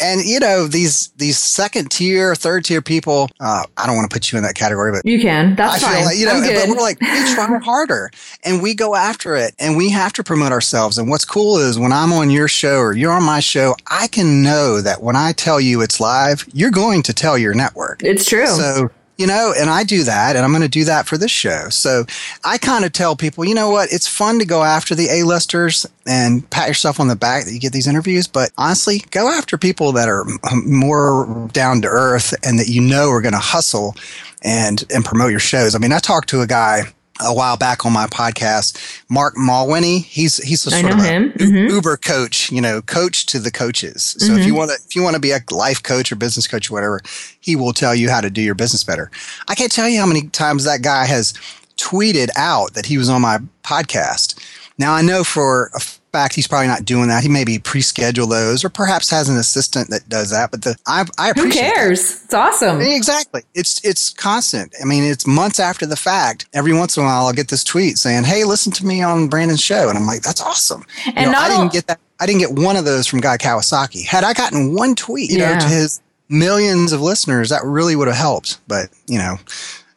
And 0.00 0.24
you 0.24 0.38
know, 0.38 0.68
these 0.68 1.08
these 1.16 1.36
second 1.36 1.90
tier, 1.90 2.36
third 2.36 2.64
tier 2.64 2.80
people. 2.80 3.28
Uh, 3.40 3.64
I 3.76 3.86
don't 3.86 3.96
want 3.96 4.08
to 4.08 4.14
put 4.14 4.30
you 4.30 4.38
in 4.38 4.44
that 4.44 4.54
category, 4.54 4.92
but 4.92 5.04
you 5.04 5.20
can. 5.20 5.56
That's 5.56 5.82
I 5.82 5.94
fine. 5.94 6.04
Like, 6.04 6.16
you 6.16 6.26
know, 6.26 6.40
but 6.40 6.68
we're 6.68 6.80
like 6.80 7.00
we 7.00 7.34
try 7.34 7.58
harder 7.64 8.12
and 8.44 8.62
we 8.62 8.72
go 8.72 8.94
after 8.94 9.34
it, 9.34 9.56
and 9.58 9.76
we 9.76 9.90
have 9.90 10.12
to 10.12 10.22
promote 10.22 10.52
ourselves. 10.52 10.96
And 10.96 11.10
what's 11.10 11.24
cool 11.24 11.58
is 11.58 11.76
when 11.76 11.92
I'm 11.92 12.12
on 12.12 12.30
your 12.30 12.46
show 12.46 12.76
or 12.76 12.92
you're 12.92 13.12
on 13.12 13.24
my 13.24 13.40
show, 13.40 13.74
I 13.88 14.06
can 14.06 14.44
know 14.44 14.80
that 14.80 15.02
when 15.02 15.16
I 15.16 15.32
tell 15.32 15.60
you 15.60 15.82
it's 15.82 15.98
live, 15.98 16.46
you're 16.52 16.70
going 16.70 17.02
to 17.02 17.12
tell 17.12 17.36
your 17.36 17.52
network. 17.52 17.91
It's 18.02 18.24
true. 18.24 18.46
So 18.46 18.90
you 19.18 19.26
know, 19.26 19.54
and 19.56 19.68
I 19.70 19.84
do 19.84 20.04
that 20.04 20.36
and 20.36 20.44
I'm 20.44 20.50
going 20.50 20.62
to 20.62 20.68
do 20.68 20.84
that 20.84 21.06
for 21.06 21.16
this 21.16 21.30
show. 21.30 21.68
So 21.68 22.04
I 22.44 22.58
kind 22.58 22.84
of 22.84 22.92
tell 22.92 23.14
people, 23.14 23.44
you 23.44 23.54
know 23.54 23.70
what? 23.70 23.92
It's 23.92 24.08
fun 24.08 24.38
to 24.38 24.44
go 24.44 24.64
after 24.64 24.94
the 24.94 25.08
A-listers 25.10 25.86
and 26.06 26.48
pat 26.50 26.66
yourself 26.66 26.98
on 26.98 27.08
the 27.08 27.16
back 27.16 27.44
that 27.44 27.52
you 27.52 27.60
get 27.60 27.72
these 27.72 27.86
interviews, 27.86 28.26
but 28.26 28.50
honestly, 28.56 29.04
go 29.10 29.28
after 29.28 29.58
people 29.58 29.92
that 29.92 30.08
are 30.08 30.24
more 30.64 31.48
down 31.52 31.82
to 31.82 31.88
earth 31.88 32.34
and 32.44 32.58
that 32.58 32.68
you 32.68 32.80
know 32.80 33.10
are 33.10 33.20
going 33.20 33.34
to 33.34 33.38
hustle 33.38 33.94
and 34.42 34.84
and 34.92 35.04
promote 35.04 35.30
your 35.30 35.40
shows. 35.40 35.74
I 35.74 35.78
mean, 35.78 35.92
I 35.92 35.98
talked 35.98 36.28
to 36.30 36.40
a 36.40 36.46
guy 36.46 36.92
a 37.24 37.34
while 37.34 37.56
back 37.56 37.84
on 37.84 37.92
my 37.92 38.06
podcast. 38.06 39.02
Mark 39.08 39.34
Mawhinney, 39.36 40.04
he's 40.04 40.38
he's 40.38 40.66
a 40.66 40.70
sort 40.70 40.92
of 40.92 40.98
a 40.98 41.02
mm-hmm. 41.02 41.74
Uber 41.74 41.96
coach, 41.96 42.50
you 42.50 42.60
know, 42.60 42.82
coach 42.82 43.26
to 43.26 43.38
the 43.38 43.50
coaches. 43.50 44.16
So 44.18 44.28
mm-hmm. 44.28 44.40
if 44.40 44.46
you 44.46 44.54
want 44.54 44.70
to 44.70 44.76
if 44.86 44.96
you 44.96 45.02
want 45.02 45.14
to 45.14 45.20
be 45.20 45.32
a 45.32 45.40
life 45.50 45.82
coach 45.82 46.12
or 46.12 46.16
business 46.16 46.46
coach 46.46 46.70
or 46.70 46.74
whatever, 46.74 47.00
he 47.40 47.56
will 47.56 47.72
tell 47.72 47.94
you 47.94 48.10
how 48.10 48.20
to 48.20 48.30
do 48.30 48.40
your 48.40 48.54
business 48.54 48.84
better. 48.84 49.10
I 49.48 49.54
can't 49.54 49.72
tell 49.72 49.88
you 49.88 50.00
how 50.00 50.06
many 50.06 50.28
times 50.28 50.64
that 50.64 50.82
guy 50.82 51.06
has 51.06 51.34
tweeted 51.76 52.28
out 52.36 52.74
that 52.74 52.86
he 52.86 52.98
was 52.98 53.08
on 53.08 53.22
my 53.22 53.38
podcast. 53.62 54.38
Now 54.78 54.94
I 54.94 55.02
know 55.02 55.24
for 55.24 55.70
a 55.74 55.80
fact 56.12 56.34
he's 56.34 56.46
probably 56.46 56.68
not 56.68 56.84
doing 56.84 57.08
that. 57.08 57.22
He 57.22 57.28
maybe 57.28 57.58
pre-schedule 57.58 58.26
those, 58.26 58.64
or 58.64 58.68
perhaps 58.68 59.10
has 59.10 59.28
an 59.28 59.36
assistant 59.36 59.90
that 59.90 60.08
does 60.08 60.30
that. 60.30 60.50
But 60.50 60.62
the 60.62 60.76
I, 60.86 61.06
I 61.18 61.30
appreciate. 61.30 61.64
Who 61.64 61.74
cares? 61.74 62.00
That. 62.00 62.24
It's 62.24 62.34
awesome. 62.34 62.80
Exactly. 62.80 63.42
It's 63.54 63.84
it's 63.84 64.10
constant. 64.10 64.74
I 64.80 64.84
mean, 64.84 65.04
it's 65.04 65.26
months 65.26 65.58
after 65.58 65.86
the 65.86 65.96
fact. 65.96 66.46
Every 66.52 66.72
once 66.72 66.96
in 66.96 67.02
a 67.02 67.06
while, 67.06 67.26
I'll 67.26 67.32
get 67.32 67.48
this 67.48 67.64
tweet 67.64 67.98
saying, 67.98 68.24
"Hey, 68.24 68.44
listen 68.44 68.72
to 68.72 68.86
me 68.86 69.02
on 69.02 69.28
Brandon's 69.28 69.62
show," 69.62 69.88
and 69.88 69.98
I'm 69.98 70.06
like, 70.06 70.22
"That's 70.22 70.40
awesome." 70.40 70.84
And 71.06 71.26
you 71.26 71.32
know, 71.32 71.38
I 71.38 71.48
didn't 71.48 71.72
get 71.72 71.86
that. 71.86 71.98
I 72.20 72.26
didn't 72.26 72.40
get 72.40 72.52
one 72.52 72.76
of 72.76 72.84
those 72.84 73.06
from 73.06 73.20
Guy 73.20 73.36
Kawasaki. 73.38 74.04
Had 74.04 74.22
I 74.22 74.32
gotten 74.32 74.74
one 74.74 74.94
tweet, 74.94 75.30
you 75.30 75.38
yeah. 75.38 75.54
know, 75.54 75.60
to 75.60 75.66
his 75.66 76.00
millions 76.28 76.92
of 76.92 77.00
listeners, 77.00 77.48
that 77.48 77.62
really 77.64 77.96
would 77.96 78.08
have 78.08 78.16
helped. 78.16 78.58
But 78.68 78.90
you 79.06 79.18
know. 79.18 79.36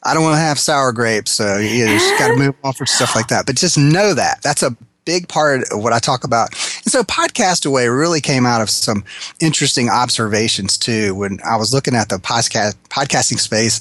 I 0.08 0.14
don't 0.14 0.22
want 0.22 0.36
to 0.36 0.40
have 0.40 0.60
sour 0.60 0.92
grapes, 0.92 1.32
so 1.32 1.58
you 1.58 1.88
just 1.88 2.20
got 2.20 2.28
to 2.28 2.36
move 2.38 2.54
on 2.64 2.74
for 2.74 2.86
stuff 2.86 3.16
like 3.16 3.26
that. 3.30 3.48
But 3.48 3.56
just 3.56 3.76
know 3.76 4.14
that 4.14 4.40
that's 4.44 4.62
a 4.62 4.78
big 5.06 5.28
part 5.28 5.62
of 5.72 5.82
what 5.82 5.94
I 5.94 6.00
talk 6.00 6.24
about. 6.24 6.50
And 6.84 6.92
so 6.92 7.04
Podcast 7.04 7.66
Away 7.66 7.88
really 7.88 8.22
came 8.22 8.46
out 8.46 8.62
of 8.62 8.70
some 8.70 9.04
interesting 9.40 9.90
observations 9.90 10.78
too 10.78 11.16
when 11.16 11.40
I 11.46 11.56
was 11.56 11.74
looking 11.74 11.96
at 11.96 12.10
the 12.10 12.18
podcast 12.18 12.76
podcasting 12.90 13.40
space 13.40 13.80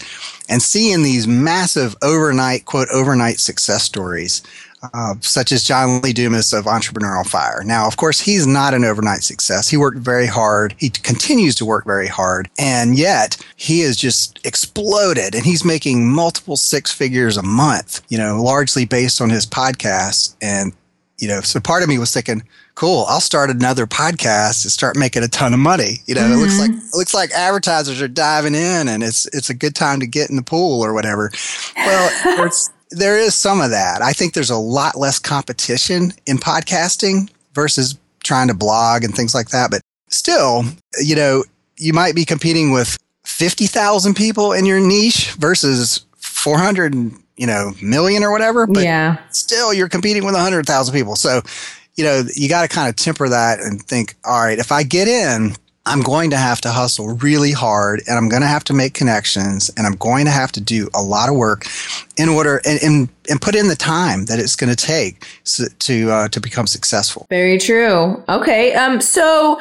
and 0.49 0.63
seeing 0.63 1.03
these 1.03 1.27
massive 1.27 1.97
overnight 2.03 2.67
quote 2.67 2.89
overnight 2.93 3.41
success 3.41 3.83
stories. 3.83 4.43
Uh, 4.93 5.15
such 5.21 5.51
as 5.51 5.65
John 5.65 6.03
Lee 6.03 6.13
Dumas 6.13 6.53
of 6.53 6.67
Entrepreneurial 6.67 7.27
Fire. 7.27 7.63
Now, 7.65 7.87
of 7.87 7.97
course, 7.97 8.21
he's 8.21 8.47
not 8.47 8.75
an 8.75 8.85
overnight 8.85 9.23
success. 9.23 9.67
He 9.67 9.79
worked 9.79 9.97
very 9.97 10.27
hard. 10.27 10.75
He 10.77 10.91
continues 10.91 11.55
to 11.55 11.65
work 11.65 11.87
very 11.87 12.07
hard. 12.07 12.51
And 12.59 12.99
yet, 12.99 13.43
he 13.57 13.81
has 13.81 13.97
just 13.97 14.45
exploded 14.45 15.35
and 15.35 15.43
he's 15.47 15.65
making 15.65 16.11
multiple 16.11 16.59
six 16.59 16.93
figures 16.93 17.39
a 17.39 17.43
month, 17.43 18.03
you 18.11 18.19
know, 18.19 18.43
largely 18.43 18.85
based 18.85 19.23
on 19.23 19.31
his 19.31 19.47
podcast. 19.47 20.37
And 20.43 20.75
you 21.19 21.29
know, 21.29 21.41
so 21.41 21.61
part 21.61 21.83
of 21.83 21.89
me 21.89 21.99
was 21.99 22.13
thinking, 22.13 22.43
cool, 22.75 23.05
I'll 23.09 23.21
start 23.21 23.51
another 23.51 23.87
podcast 23.87 24.65
and 24.65 24.73
start 24.73 24.97
making 24.97 25.23
a 25.23 25.29
ton 25.29 25.55
of 25.55 25.61
money. 25.61 25.99
You 26.07 26.15
know, 26.15 26.23
mm-hmm. 26.23 26.33
it 26.33 26.37
looks 26.37 26.59
like 26.59 26.71
mm-hmm. 26.71 26.87
it 26.87 26.97
looks 26.97 27.15
like 27.15 27.31
advertisers 27.31 28.03
are 28.03 28.09
diving 28.09 28.55
in 28.55 28.89
and 28.89 29.03
it's 29.03 29.27
it's 29.27 29.51
a 29.51 29.55
good 29.55 29.75
time 29.75 30.01
to 30.01 30.07
get 30.07 30.31
in 30.31 30.37
the 30.37 30.43
pool 30.43 30.85
or 30.85 30.93
whatever. 30.93 31.31
Well, 31.77 32.51
there 32.91 33.19
is 33.19 33.35
some 33.35 33.61
of 33.61 33.71
that. 33.71 34.03
I 34.03 34.13
think 34.13 34.35
there's 34.35 34.51
a 34.51 34.57
lot 34.57 34.97
less 34.97 35.19
competition 35.19 36.13
in 36.27 36.39
podcasting 36.39 37.31
versus 37.55 37.99
trying 38.23 38.49
to 38.49 38.55
blog 38.55 39.05
and 39.05 39.15
things 39.15 39.35
like 39.35 39.51
that. 39.51 39.71
But 39.71 39.83
still, 40.09 40.65
you 41.01 41.15
know, 41.15 41.45
you 41.77 41.93
might 41.93 42.15
be 42.15 42.25
competing 42.25 42.73
with 42.73 42.97
50,000 43.25 44.15
people 44.15 44.53
in 44.53 44.65
your 44.67 44.81
niche 44.81 45.33
versus 45.33 46.05
400 46.17 46.95
you 47.37 47.47
know, 47.47 47.73
million 47.83 48.23
or 48.23 48.31
whatever. 48.31 48.67
But 48.67 48.85
yeah. 48.85 49.19
still, 49.31 49.73
you're 49.73 49.89
competing 49.89 50.25
with 50.25 50.35
100,000 50.35 50.95
people. 50.95 51.17
So, 51.17 51.43
you 51.97 52.05
know, 52.05 52.23
you 52.35 52.49
got 52.49 52.63
to 52.63 52.69
kind 52.69 52.89
of 52.89 52.97
temper 52.97 53.29
that 53.29 53.61
and 53.61 53.83
think, 53.83 54.17
all 54.25 54.43
right, 54.43 54.59
if 54.59 54.73
I 54.73 54.83
get 54.83 55.09
in, 55.09 55.55
I'm 55.87 56.01
going 56.01 56.31
to 56.31 56.37
have 56.39 56.63
to 56.63 56.71
hustle 56.71 57.09
really 57.17 57.53
hard 57.53 58.03
and 58.09 58.17
I'm 58.17 58.31
going 58.31 58.41
to 58.41 58.49
have 58.49 58.65
to 58.65 58.73
make 58.73 58.95
connections 58.95 59.71
and 59.77 59.87
I'm 59.87 59.97
going 59.97 60.25
to 60.25 60.31
have 60.31 60.51
to 60.53 60.61
do 60.61 60.89
a 60.95 61.03
lot 61.03 61.29
of 61.29 61.37
work 61.37 61.67
in 62.17 62.31
order 62.31 62.63
and, 62.65 62.83
and, 62.83 63.09
and 63.29 63.41
put 63.41 63.55
in 63.55 63.69
the 63.69 63.77
time 63.77 64.25
that 64.27 64.39
it's 64.39 64.57
going 64.57 64.75
to 64.75 64.77
take 64.77 65.27
to, 65.81 66.11
uh, 66.11 66.29
to 66.29 66.41
become 66.41 66.67
successful. 66.67 67.27
Very 67.29 67.59
true. 67.59 68.23
Okay. 68.31 68.73
Um, 68.73 69.01
so, 69.03 69.61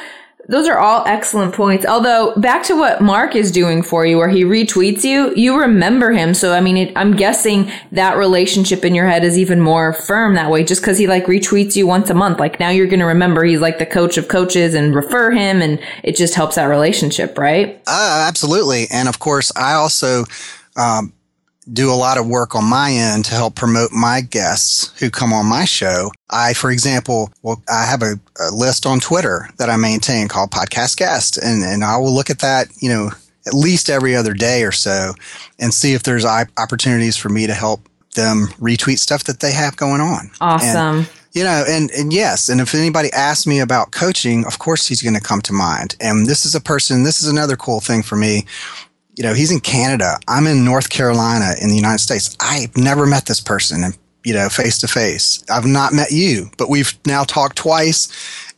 those 0.54 0.68
are 0.68 0.78
all 0.78 1.04
excellent 1.08 1.56
points. 1.56 1.84
Although 1.84 2.36
back 2.36 2.62
to 2.66 2.76
what 2.76 3.02
Mark 3.02 3.36
is 3.36 3.52
doing 3.52 3.82
for 3.82 4.06
you, 4.06 4.18
where 4.18 4.30
he 4.30 4.44
retweets 4.44 5.04
you, 5.04 5.34
you 5.36 5.60
remember 5.60 6.12
him. 6.12 6.36
So 6.36 6.54
I 6.54 6.62
mean, 6.62 6.78
it, 6.78 6.94
I'm 6.96 7.16
guessing 7.16 7.72
that 7.92 8.18
relationship 8.18 8.86
in 8.86 8.94
your 8.94 9.08
head 9.08 9.24
is 9.24 9.40
even 9.40 9.60
more 9.60 9.94
firm 9.94 10.36
that 10.36 10.52
way, 10.52 10.64
just 10.64 10.82
because 10.82 11.00
he 11.00 11.08
like 11.08 11.26
retweets 11.26 11.76
you 11.76 11.88
once 11.88 12.12
a 12.12 12.14
month. 12.14 12.40
Like 12.40 12.60
now 12.60 12.70
you're 12.70 12.86
going 12.86 13.00
to 13.00 13.08
remember 13.08 13.44
he's 13.44 13.62
like 13.62 13.80
the 13.80 13.86
coach 13.88 14.18
of 14.18 14.28
coaches 14.28 14.76
and 14.76 14.94
refer 14.94 15.32
him, 15.32 15.64
and 15.64 15.80
it 16.04 16.16
just 16.16 16.36
helps 16.36 16.56
that 16.56 16.66
relationship, 16.66 17.36
right? 17.40 17.82
Uh, 17.88 18.26
absolutely. 18.28 18.86
And 18.92 19.10
of 19.10 19.18
course, 19.18 19.52
I 19.56 19.74
also. 19.74 20.26
Um, 20.76 21.14
do 21.72 21.92
a 21.92 21.96
lot 21.96 22.18
of 22.18 22.28
work 22.28 22.56
on 22.56 22.66
my 22.66 22.92
end 22.92 23.26
to 23.26 23.36
help 23.36 23.56
promote 23.56 23.92
my 23.92 24.22
guests 24.22 24.98
who 25.00 25.10
come 25.10 25.32
on 25.32 25.46
my 25.46 25.66
show. 25.66 26.12
I, 26.30 26.54
for 26.54 26.72
example, 26.72 27.32
well, 27.42 27.62
I 27.70 27.86
have 27.86 28.02
a, 28.02 28.20
a 28.40 28.52
list 28.52 28.86
on 28.86 29.00
Twitter 29.00 29.50
that 29.58 29.70
I 29.70 29.78
maintain 29.78 30.28
called 30.28 30.52
Podcast 30.52 30.98
Guest, 30.98 31.38
and, 31.38 31.64
and 31.64 31.84
I 31.84 31.98
will 31.98 32.14
look 32.14 32.30
at 32.30 32.40
that, 32.40 32.68
you 32.80 32.90
know, 32.90 33.12
at 33.46 33.54
least 33.54 33.90
every 33.90 34.16
other 34.16 34.34
day 34.34 34.64
or 34.64 34.72
so 34.72 35.14
and 35.60 35.74
see 35.74 35.94
if 35.94 36.04
there's 36.04 36.26
opportunities 36.26 37.18
for 37.18 37.30
me 37.30 37.48
to 37.48 37.54
help 37.54 37.88
them 38.16 38.48
retweet 38.60 39.00
stuff 39.00 39.26
that 39.26 39.40
they 39.40 39.52
have 39.52 39.76
going 39.76 40.02
on. 40.02 40.32
Awesome. 40.40 41.00
And, 41.00 41.10
you 41.34 41.44
know, 41.44 41.64
and, 41.68 41.90
and 41.92 42.14
yes, 42.14 42.48
and 42.48 42.62
if 42.62 42.76
anybody 42.76 43.12
asks 43.12 43.48
me 43.48 43.60
about 43.60 43.92
coaching, 43.92 44.46
of 44.46 44.60
course 44.60 44.88
he's 44.88 45.02
going 45.02 45.16
to 45.16 45.22
come 45.22 45.42
to 45.42 45.54
mind. 45.54 45.96
And 46.00 46.28
this 46.28 46.46
is 46.46 46.56
a 46.56 46.62
person, 46.62 47.04
this 47.04 47.22
is 47.22 47.28
another 47.28 47.56
cool 47.56 47.80
thing 47.80 48.04
for 48.04 48.16
me 48.16 48.46
you 49.16 49.24
know, 49.24 49.34
he's 49.34 49.52
in 49.52 49.60
Canada. 49.60 50.18
I'm 50.28 50.48
in 50.48 50.66
North 50.66 50.90
Carolina 50.90 51.52
in 51.62 51.70
the 51.70 51.76
United 51.76 52.00
States. 52.00 52.36
I've 52.40 52.76
never 52.76 53.06
met 53.06 53.26
this 53.26 53.40
person 53.40 53.84
and 53.84 53.98
you 54.24 54.34
know, 54.34 54.48
face 54.48 54.78
to 54.80 54.88
face. 54.88 55.44
I've 55.50 55.66
not 55.66 55.92
met 55.92 56.12
you, 56.12 56.50
but 56.58 56.70
we've 56.70 56.98
now 57.06 57.24
talked 57.24 57.58
twice 57.58 58.08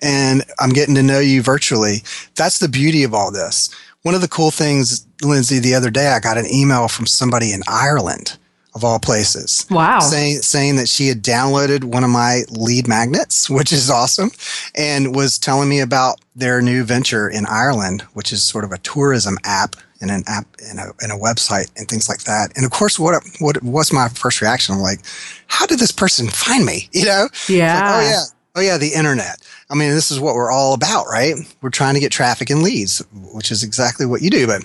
and 0.02 0.44
I'm 0.60 0.70
getting 0.70 0.96
to 0.96 1.04
know 1.04 1.20
you 1.20 1.42
virtually. 1.42 2.04
That's 2.36 2.60
the 2.60 2.70
beauty 2.70 3.04
of 3.04 3.14
all 3.14 3.32
this. 3.32 3.74
One 4.04 4.14
of 4.14 4.22
the 4.22 4.28
cool 4.28 4.52
things, 4.52 5.08
Lindsay, 5.24 5.58
the 5.58 5.74
other 5.74 5.90
day 5.90 6.10
I 6.10 6.20
got 6.20 6.38
an 6.38 6.46
email 6.54 6.88
from 6.88 7.08
somebody 7.08 7.52
in 7.52 7.64
Ireland 7.68 8.38
of 8.76 8.84
all 8.84 9.00
places. 9.00 9.66
Wow. 9.72 10.02
Saying 10.02 10.42
saying 10.42 10.76
that 10.76 10.90
she 10.90 11.08
had 11.08 11.24
downloaded 11.24 11.86
one 11.86 12.04
of 12.04 12.10
my 12.10 12.44
lead 12.50 12.88
magnets, 12.88 13.50
which 13.50 13.72
is 13.72 13.90
awesome, 13.90 14.32
and 14.76 15.16
was 15.16 15.40
telling 15.40 15.70
me 15.70 15.80
about 15.80 16.20
their 16.36 16.62
new 16.62 16.84
venture 16.84 17.28
in 17.28 17.46
Ireland, 17.48 18.02
which 18.14 18.32
is 18.32 18.44
sort 18.44 18.66
of 18.66 18.72
a 18.72 18.78
tourism 18.80 19.38
app 19.44 19.78
and 20.02 20.12
an 20.12 20.24
app 20.28 20.46
and 20.70 20.80
a, 20.80 20.92
and 21.02 21.12
a 21.12 21.16
website 21.16 21.72
and 21.78 21.88
things 21.88 22.10
like 22.10 22.24
that. 22.24 22.52
And 22.56 22.66
of 22.66 22.72
course, 22.72 23.00
what 23.00 23.24
what 23.40 23.62
was 23.64 23.94
my 23.94 24.10
first 24.10 24.42
reaction? 24.42 24.76
I'm 24.76 24.82
like, 24.82 25.00
how 25.48 25.66
did 25.66 25.80
this 25.80 25.92
person 25.92 26.28
find 26.28 26.66
me? 26.66 26.90
You 26.94 27.06
know? 27.06 27.28
Yeah. 27.50 27.76
Like, 27.76 28.06
oh 28.06 28.10
yeah. 28.10 28.24
Oh 28.58 28.62
yeah, 28.62 28.78
the 28.78 28.94
internet. 28.94 29.46
I 29.70 29.76
mean, 29.76 29.90
this 29.90 30.12
is 30.12 30.20
what 30.20 30.36
we're 30.36 30.52
all 30.52 30.74
about, 30.74 31.08
right? 31.08 31.36
We're 31.62 31.70
trying 31.70 31.96
to 31.96 32.00
get 32.00 32.12
traffic 32.12 32.50
and 32.50 32.64
leads, 32.64 33.04
which 33.34 33.52
is 33.52 33.64
exactly 33.64 34.06
what 34.06 34.22
you 34.22 34.30
do. 34.30 34.48
But 34.48 34.64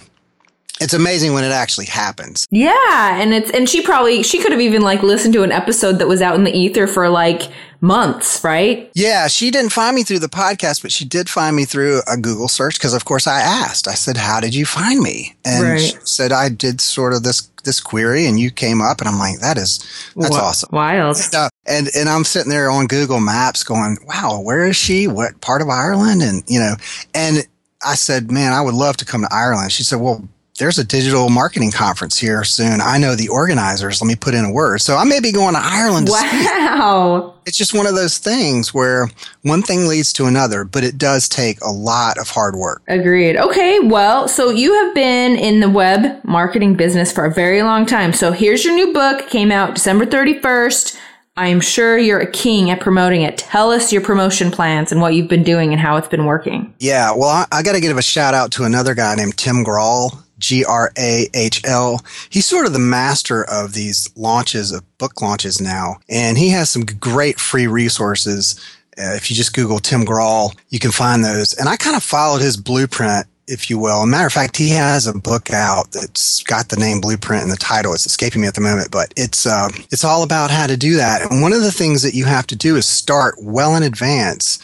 it's 0.80 0.94
amazing 0.94 1.34
when 1.34 1.42
it 1.44 1.50
actually 1.50 1.86
happens. 1.86 2.46
Yeah, 2.50 3.20
and 3.20 3.34
it's 3.34 3.50
and 3.50 3.68
she 3.68 3.82
probably 3.82 4.22
she 4.22 4.40
could 4.40 4.52
have 4.52 4.60
even 4.60 4.82
like 4.82 5.02
listened 5.02 5.34
to 5.34 5.42
an 5.42 5.52
episode 5.52 5.98
that 5.98 6.06
was 6.06 6.22
out 6.22 6.36
in 6.36 6.44
the 6.44 6.56
ether 6.56 6.86
for 6.86 7.08
like 7.08 7.42
months, 7.80 8.42
right? 8.44 8.90
Yeah, 8.94 9.28
she 9.28 9.50
didn't 9.50 9.72
find 9.72 9.94
me 9.94 10.02
through 10.02 10.18
the 10.20 10.28
podcast, 10.28 10.82
but 10.82 10.92
she 10.92 11.04
did 11.04 11.28
find 11.28 11.56
me 11.56 11.64
through 11.64 12.02
a 12.10 12.16
Google 12.16 12.48
search 12.48 12.78
because 12.78 12.94
of 12.94 13.04
course 13.04 13.26
I 13.26 13.40
asked. 13.40 13.88
I 13.88 13.94
said, 13.94 14.16
"How 14.16 14.40
did 14.40 14.54
you 14.54 14.66
find 14.66 15.00
me?" 15.00 15.34
And 15.44 15.64
right. 15.64 15.80
she 15.80 15.96
said 16.04 16.32
I 16.32 16.48
did 16.48 16.80
sort 16.80 17.12
of 17.12 17.22
this 17.22 17.48
this 17.64 17.80
query 17.80 18.26
and 18.26 18.40
you 18.40 18.50
came 18.50 18.80
up 18.80 19.00
and 19.00 19.08
I'm 19.08 19.18
like, 19.18 19.40
"That 19.40 19.58
is 19.58 19.78
that's 20.16 20.36
awesome." 20.36 20.70
Wild. 20.72 21.16
And, 21.16 21.34
uh, 21.34 21.48
and 21.66 21.88
and 21.96 22.08
I'm 22.08 22.24
sitting 22.24 22.50
there 22.50 22.70
on 22.70 22.86
Google 22.86 23.20
Maps 23.20 23.64
going, 23.64 23.98
"Wow, 24.06 24.40
where 24.42 24.66
is 24.66 24.76
she? 24.76 25.08
What 25.08 25.40
part 25.40 25.62
of 25.62 25.68
Ireland?" 25.68 26.22
And 26.22 26.42
you 26.46 26.60
know, 26.60 26.74
and 27.14 27.46
I 27.84 27.94
said, 27.94 28.30
"Man, 28.30 28.52
I 28.52 28.60
would 28.60 28.74
love 28.74 28.96
to 28.98 29.04
come 29.04 29.22
to 29.22 29.28
Ireland." 29.34 29.72
She 29.72 29.82
said, 29.82 30.00
"Well, 30.00 30.28
there's 30.60 30.78
a 30.78 30.84
digital 30.84 31.30
marketing 31.30 31.72
conference 31.72 32.18
here 32.18 32.44
soon. 32.44 32.82
I 32.82 32.98
know 32.98 33.16
the 33.16 33.28
organizers. 33.28 34.00
Let 34.02 34.08
me 34.08 34.14
put 34.14 34.34
in 34.34 34.44
a 34.44 34.52
word. 34.52 34.82
So 34.82 34.94
I 34.96 35.04
may 35.04 35.18
be 35.18 35.32
going 35.32 35.54
to 35.54 35.60
Ireland 35.60 36.06
to 36.08 36.12
wow. 36.12 37.30
Speak. 37.32 37.40
It's 37.46 37.56
just 37.56 37.72
one 37.72 37.86
of 37.86 37.94
those 37.94 38.18
things 38.18 38.74
where 38.74 39.08
one 39.40 39.62
thing 39.62 39.88
leads 39.88 40.12
to 40.12 40.26
another, 40.26 40.64
but 40.64 40.84
it 40.84 40.98
does 40.98 41.30
take 41.30 41.60
a 41.62 41.70
lot 41.70 42.18
of 42.18 42.28
hard 42.28 42.56
work. 42.56 42.82
Agreed. 42.88 43.38
Okay. 43.38 43.80
Well, 43.80 44.28
so 44.28 44.50
you 44.50 44.74
have 44.74 44.94
been 44.94 45.36
in 45.36 45.60
the 45.60 45.70
web 45.70 46.22
marketing 46.24 46.74
business 46.74 47.10
for 47.10 47.24
a 47.24 47.32
very 47.32 47.62
long 47.62 47.86
time. 47.86 48.12
So 48.12 48.30
here's 48.30 48.62
your 48.62 48.74
new 48.74 48.92
book, 48.92 49.28
came 49.28 49.50
out 49.50 49.74
December 49.74 50.04
31st. 50.04 50.98
I'm 51.38 51.60
sure 51.60 51.96
you're 51.96 52.20
a 52.20 52.30
king 52.30 52.70
at 52.70 52.80
promoting 52.80 53.22
it. 53.22 53.38
Tell 53.38 53.70
us 53.70 53.94
your 53.94 54.02
promotion 54.02 54.50
plans 54.50 54.92
and 54.92 55.00
what 55.00 55.14
you've 55.14 55.28
been 55.28 55.42
doing 55.42 55.72
and 55.72 55.80
how 55.80 55.96
it's 55.96 56.08
been 56.08 56.26
working. 56.26 56.74
Yeah, 56.80 57.12
well, 57.12 57.28
I, 57.30 57.46
I 57.50 57.62
got 57.62 57.72
to 57.72 57.80
give 57.80 57.96
a 57.96 58.02
shout 58.02 58.34
out 58.34 58.52
to 58.52 58.64
another 58.64 58.94
guy 58.94 59.14
named 59.14 59.38
Tim 59.38 59.64
Grahl. 59.64 60.22
G 60.40 60.64
R 60.64 60.90
A 60.98 61.28
H 61.34 61.62
L. 61.64 62.04
He's 62.28 62.46
sort 62.46 62.66
of 62.66 62.72
the 62.72 62.78
master 62.78 63.44
of 63.44 63.74
these 63.74 64.10
launches 64.16 64.72
of 64.72 64.82
book 64.98 65.22
launches 65.22 65.60
now, 65.60 65.98
and 66.08 66.36
he 66.36 66.48
has 66.50 66.70
some 66.70 66.84
great 66.84 67.38
free 67.38 67.66
resources. 67.66 68.58
Uh, 68.98 69.14
if 69.14 69.30
you 69.30 69.36
just 69.36 69.54
Google 69.54 69.78
Tim 69.78 70.04
Grahl, 70.04 70.54
you 70.70 70.78
can 70.78 70.90
find 70.90 71.24
those. 71.24 71.54
And 71.54 71.68
I 71.68 71.76
kind 71.76 71.96
of 71.96 72.02
followed 72.02 72.42
his 72.42 72.56
blueprint 72.56 73.26
if 73.50 73.68
you 73.68 73.78
will. 73.78 74.06
matter 74.06 74.26
of 74.26 74.32
fact, 74.32 74.56
he 74.56 74.70
has 74.70 75.06
a 75.06 75.18
book 75.18 75.50
out 75.52 75.90
that's 75.90 76.42
got 76.44 76.68
the 76.68 76.76
name 76.76 77.00
Blueprint 77.00 77.42
in 77.42 77.50
the 77.50 77.56
title. 77.56 77.92
It's 77.92 78.06
escaping 78.06 78.40
me 78.40 78.48
at 78.48 78.54
the 78.54 78.60
moment, 78.60 78.90
but 78.90 79.12
it's 79.16 79.44
uh, 79.44 79.68
it's 79.90 80.04
all 80.04 80.22
about 80.22 80.50
how 80.50 80.66
to 80.66 80.76
do 80.76 80.96
that. 80.96 81.30
And 81.30 81.42
one 81.42 81.52
of 81.52 81.62
the 81.62 81.72
things 81.72 82.02
that 82.02 82.14
you 82.14 82.24
have 82.24 82.46
to 82.48 82.56
do 82.56 82.76
is 82.76 82.86
start 82.86 83.34
well 83.42 83.74
in 83.74 83.82
advance, 83.82 84.58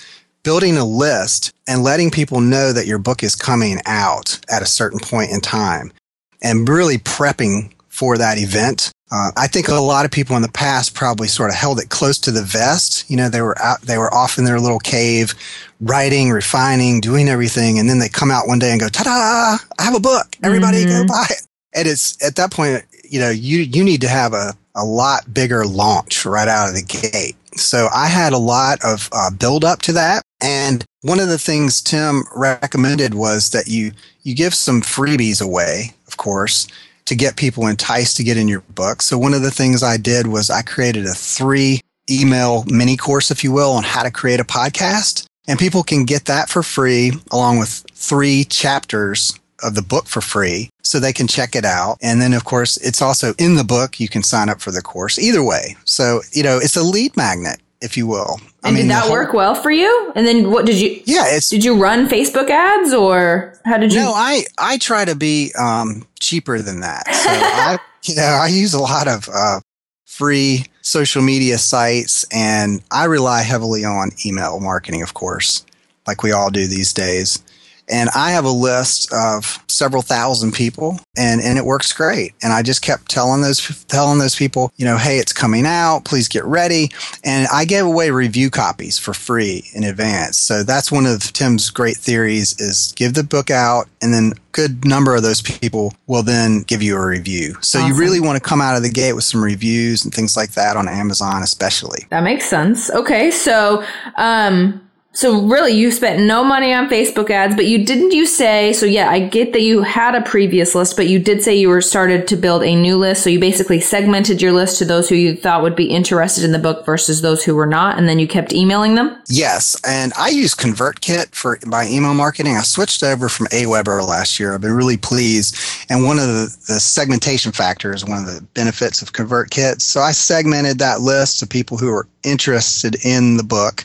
building 0.46 0.76
a 0.76 0.84
list 0.84 1.52
and 1.66 1.82
letting 1.82 2.08
people 2.08 2.40
know 2.40 2.72
that 2.72 2.86
your 2.86 2.98
book 2.98 3.24
is 3.24 3.34
coming 3.34 3.80
out 3.84 4.38
at 4.48 4.62
a 4.62 4.66
certain 4.66 5.00
point 5.00 5.28
in 5.32 5.40
time, 5.40 5.92
and 6.40 6.68
really 6.68 6.98
prepping 6.98 7.72
for 7.88 8.16
that 8.16 8.38
event. 8.38 8.92
Uh, 9.10 9.32
I 9.36 9.48
think 9.48 9.66
a 9.66 9.74
lot 9.74 10.04
of 10.04 10.12
people 10.12 10.36
in 10.36 10.42
the 10.42 10.48
past 10.48 10.94
probably 10.94 11.26
sort 11.26 11.50
of 11.50 11.56
held 11.56 11.80
it 11.80 11.88
close 11.88 12.16
to 12.20 12.30
the 12.30 12.44
vest. 12.44 13.10
You 13.10 13.16
know, 13.16 13.28
they 13.28 13.40
were 13.40 13.60
out, 13.60 13.82
they 13.82 13.98
were 13.98 14.14
off 14.14 14.38
in 14.38 14.44
their 14.44 14.60
little 14.60 14.78
cave, 14.78 15.34
writing, 15.80 16.30
refining, 16.30 17.00
doing 17.00 17.28
everything, 17.28 17.80
and 17.80 17.88
then 17.88 17.98
they 17.98 18.08
come 18.08 18.30
out 18.30 18.46
one 18.46 18.60
day 18.60 18.70
and 18.70 18.80
go, 18.80 18.88
"Ta-da! 18.88 19.58
I 19.80 19.82
have 19.82 19.96
a 19.96 20.00
book. 20.00 20.36
Everybody 20.44 20.84
mm-hmm. 20.84 21.08
go 21.08 21.12
buy 21.12 21.26
it." 21.28 21.42
And 21.74 21.88
it's 21.88 22.24
at 22.24 22.36
that 22.36 22.52
point, 22.52 22.84
you 23.02 23.18
know, 23.18 23.30
you 23.30 23.62
you 23.62 23.82
need 23.82 24.00
to 24.02 24.08
have 24.08 24.32
a 24.32 24.54
a 24.76 24.84
lot 24.84 25.34
bigger 25.34 25.66
launch 25.66 26.24
right 26.24 26.46
out 26.46 26.68
of 26.68 26.76
the 26.76 26.82
gate. 26.82 27.34
So 27.56 27.88
I 27.94 28.06
had 28.06 28.32
a 28.32 28.38
lot 28.38 28.78
of 28.84 29.08
uh, 29.12 29.30
build 29.30 29.64
up 29.64 29.82
to 29.82 29.92
that, 29.92 30.22
and 30.40 30.84
one 31.02 31.20
of 31.20 31.28
the 31.28 31.38
things 31.38 31.80
Tim 31.80 32.24
recommended 32.34 33.14
was 33.14 33.50
that 33.50 33.68
you 33.68 33.92
you 34.22 34.34
give 34.34 34.54
some 34.54 34.82
freebies 34.82 35.40
away, 35.40 35.94
of 36.06 36.16
course, 36.16 36.66
to 37.06 37.14
get 37.14 37.36
people 37.36 37.66
enticed 37.66 38.16
to 38.16 38.24
get 38.24 38.36
in 38.36 38.48
your 38.48 38.60
book. 38.60 39.02
So 39.02 39.16
one 39.16 39.34
of 39.34 39.42
the 39.42 39.50
things 39.50 39.82
I 39.82 39.96
did 39.96 40.26
was 40.26 40.50
I 40.50 40.62
created 40.62 41.06
a 41.06 41.14
three 41.14 41.80
email 42.10 42.64
mini 42.66 42.96
course, 42.96 43.30
if 43.30 43.42
you 43.42 43.52
will, 43.52 43.72
on 43.72 43.84
how 43.84 44.02
to 44.02 44.10
create 44.10 44.40
a 44.40 44.44
podcast. 44.44 45.26
And 45.48 45.58
people 45.58 45.84
can 45.84 46.04
get 46.04 46.24
that 46.24 46.48
for 46.48 46.62
free 46.62 47.12
along 47.30 47.58
with 47.58 47.86
three 47.92 48.44
chapters 48.44 49.38
of 49.62 49.74
the 49.74 49.82
book 49.82 50.06
for 50.06 50.20
free 50.20 50.70
so 50.82 50.98
they 50.98 51.12
can 51.12 51.26
check 51.26 51.54
it 51.54 51.64
out. 51.64 51.98
And 52.02 52.20
then, 52.20 52.32
of 52.32 52.44
course, 52.44 52.76
it's 52.78 53.02
also 53.02 53.34
in 53.38 53.56
the 53.56 53.64
book. 53.64 53.98
You 54.00 54.08
can 54.08 54.22
sign 54.22 54.48
up 54.48 54.60
for 54.60 54.70
the 54.70 54.82
course 54.82 55.18
either 55.18 55.42
way. 55.42 55.76
So, 55.84 56.22
you 56.32 56.42
know, 56.42 56.58
it's 56.58 56.76
a 56.76 56.82
lead 56.82 57.16
magnet, 57.16 57.60
if 57.80 57.96
you 57.96 58.06
will. 58.06 58.38
And 58.40 58.50
I 58.62 58.70
mean, 58.70 58.82
did 58.82 58.90
that 58.90 59.04
whole, 59.04 59.12
work 59.12 59.32
well 59.32 59.54
for 59.54 59.70
you? 59.70 60.12
And 60.14 60.26
then 60.26 60.50
what 60.50 60.66
did 60.66 60.76
you? 60.76 61.00
Yeah, 61.04 61.24
it's. 61.28 61.48
Did 61.48 61.64
you 61.64 61.76
run 61.76 62.08
Facebook 62.08 62.50
ads 62.50 62.92
or 62.92 63.58
how 63.64 63.78
did 63.78 63.92
you? 63.92 64.00
No, 64.00 64.12
I 64.12 64.44
I 64.58 64.78
try 64.78 65.04
to 65.04 65.14
be 65.14 65.52
um, 65.58 66.06
cheaper 66.18 66.60
than 66.60 66.80
that. 66.80 67.06
So 67.06 67.30
I, 67.30 67.78
you 68.04 68.16
know, 68.16 68.38
I 68.42 68.48
use 68.48 68.74
a 68.74 68.80
lot 68.80 69.08
of 69.08 69.28
uh, 69.32 69.60
free 70.04 70.64
social 70.82 71.22
media 71.22 71.58
sites, 71.58 72.24
and 72.32 72.82
I 72.90 73.04
rely 73.04 73.42
heavily 73.42 73.84
on 73.84 74.10
email 74.24 74.58
marketing, 74.60 75.02
of 75.02 75.14
course, 75.14 75.64
like 76.06 76.22
we 76.22 76.32
all 76.32 76.50
do 76.50 76.66
these 76.66 76.92
days. 76.92 77.42
And 77.88 78.10
I 78.14 78.32
have 78.32 78.44
a 78.44 78.50
list 78.50 79.12
of 79.12 79.62
several 79.68 80.02
thousand 80.02 80.52
people 80.52 80.98
and, 81.16 81.40
and 81.40 81.58
it 81.58 81.64
works 81.64 81.92
great. 81.92 82.34
And 82.42 82.52
I 82.52 82.62
just 82.62 82.82
kept 82.82 83.08
telling 83.08 83.42
those, 83.42 83.84
telling 83.86 84.18
those 84.18 84.34
people, 84.34 84.72
you 84.76 84.84
know, 84.84 84.96
hey, 84.96 85.18
it's 85.18 85.32
coming 85.32 85.66
out. 85.66 86.04
Please 86.04 86.28
get 86.28 86.44
ready. 86.44 86.90
And 87.24 87.46
I 87.52 87.64
gave 87.64 87.84
away 87.84 88.10
review 88.10 88.50
copies 88.50 88.98
for 88.98 89.14
free 89.14 89.64
in 89.74 89.84
advance. 89.84 90.38
So 90.38 90.62
that's 90.62 90.90
one 90.90 91.06
of 91.06 91.32
Tim's 91.32 91.70
great 91.70 91.96
theories 91.96 92.58
is 92.58 92.92
give 92.96 93.14
the 93.14 93.24
book 93.24 93.50
out 93.50 93.88
and 94.00 94.12
then 94.12 94.32
good 94.52 94.86
number 94.86 95.14
of 95.14 95.22
those 95.22 95.42
people 95.42 95.92
will 96.06 96.22
then 96.22 96.62
give 96.62 96.82
you 96.82 96.96
a 96.96 97.06
review. 97.06 97.56
So 97.60 97.78
awesome. 97.78 97.92
you 97.92 97.98
really 97.98 98.20
want 98.20 98.42
to 98.42 98.48
come 98.48 98.62
out 98.62 98.76
of 98.76 98.82
the 98.82 98.88
gate 98.88 99.12
with 99.12 99.24
some 99.24 99.44
reviews 99.44 100.02
and 100.04 100.14
things 100.14 100.36
like 100.36 100.52
that 100.52 100.76
on 100.76 100.88
Amazon, 100.88 101.42
especially. 101.42 102.06
That 102.08 102.22
makes 102.22 102.46
sense. 102.46 102.90
Okay. 102.90 103.30
So, 103.30 103.84
um, 104.16 104.85
so 105.16 105.40
really, 105.40 105.72
you 105.72 105.90
spent 105.90 106.22
no 106.22 106.44
money 106.44 106.74
on 106.74 106.90
Facebook 106.90 107.30
ads, 107.30 107.54
but 107.56 107.64
you 107.64 107.86
didn't 107.86 108.10
you 108.12 108.26
say, 108.26 108.74
so 108.74 108.84
yeah, 108.84 109.08
I 109.08 109.20
get 109.20 109.54
that 109.54 109.62
you 109.62 109.80
had 109.80 110.14
a 110.14 110.20
previous 110.20 110.74
list, 110.74 110.94
but 110.94 111.08
you 111.08 111.18
did 111.18 111.42
say 111.42 111.56
you 111.56 111.70
were 111.70 111.80
started 111.80 112.28
to 112.28 112.36
build 112.36 112.62
a 112.62 112.76
new 112.76 112.98
list. 112.98 113.24
So 113.24 113.30
you 113.30 113.40
basically 113.40 113.80
segmented 113.80 114.42
your 114.42 114.52
list 114.52 114.76
to 114.78 114.84
those 114.84 115.08
who 115.08 115.14
you 115.14 115.34
thought 115.34 115.62
would 115.62 115.74
be 115.74 115.86
interested 115.86 116.44
in 116.44 116.52
the 116.52 116.58
book 116.58 116.84
versus 116.84 117.22
those 117.22 117.42
who 117.42 117.54
were 117.54 117.66
not. 117.66 117.96
And 117.96 118.06
then 118.06 118.18
you 118.18 118.28
kept 118.28 118.52
emailing 118.52 118.94
them? 118.94 119.18
Yes. 119.26 119.74
And 119.86 120.12
I 120.18 120.28
use 120.28 120.54
ConvertKit 120.54 121.34
for 121.34 121.58
my 121.64 121.88
email 121.88 122.12
marketing. 122.12 122.54
I 122.56 122.60
switched 122.60 123.02
over 123.02 123.30
from 123.30 123.46
Aweber 123.46 124.06
last 124.06 124.38
year. 124.38 124.52
I've 124.52 124.60
been 124.60 124.76
really 124.76 124.98
pleased. 124.98 125.56
And 125.88 126.04
one 126.04 126.18
of 126.18 126.26
the, 126.26 126.54
the 126.68 126.78
segmentation 126.78 127.52
factors, 127.52 128.04
one 128.04 128.18
of 128.18 128.26
the 128.26 128.42
benefits 128.52 129.00
of 129.00 129.14
ConvertKit. 129.14 129.80
So 129.80 130.00
I 130.00 130.12
segmented 130.12 130.78
that 130.80 131.00
list 131.00 131.40
to 131.40 131.46
people 131.46 131.78
who 131.78 131.90
were 131.90 132.06
interested 132.22 133.02
in 133.02 133.38
the 133.38 133.44
book 133.44 133.82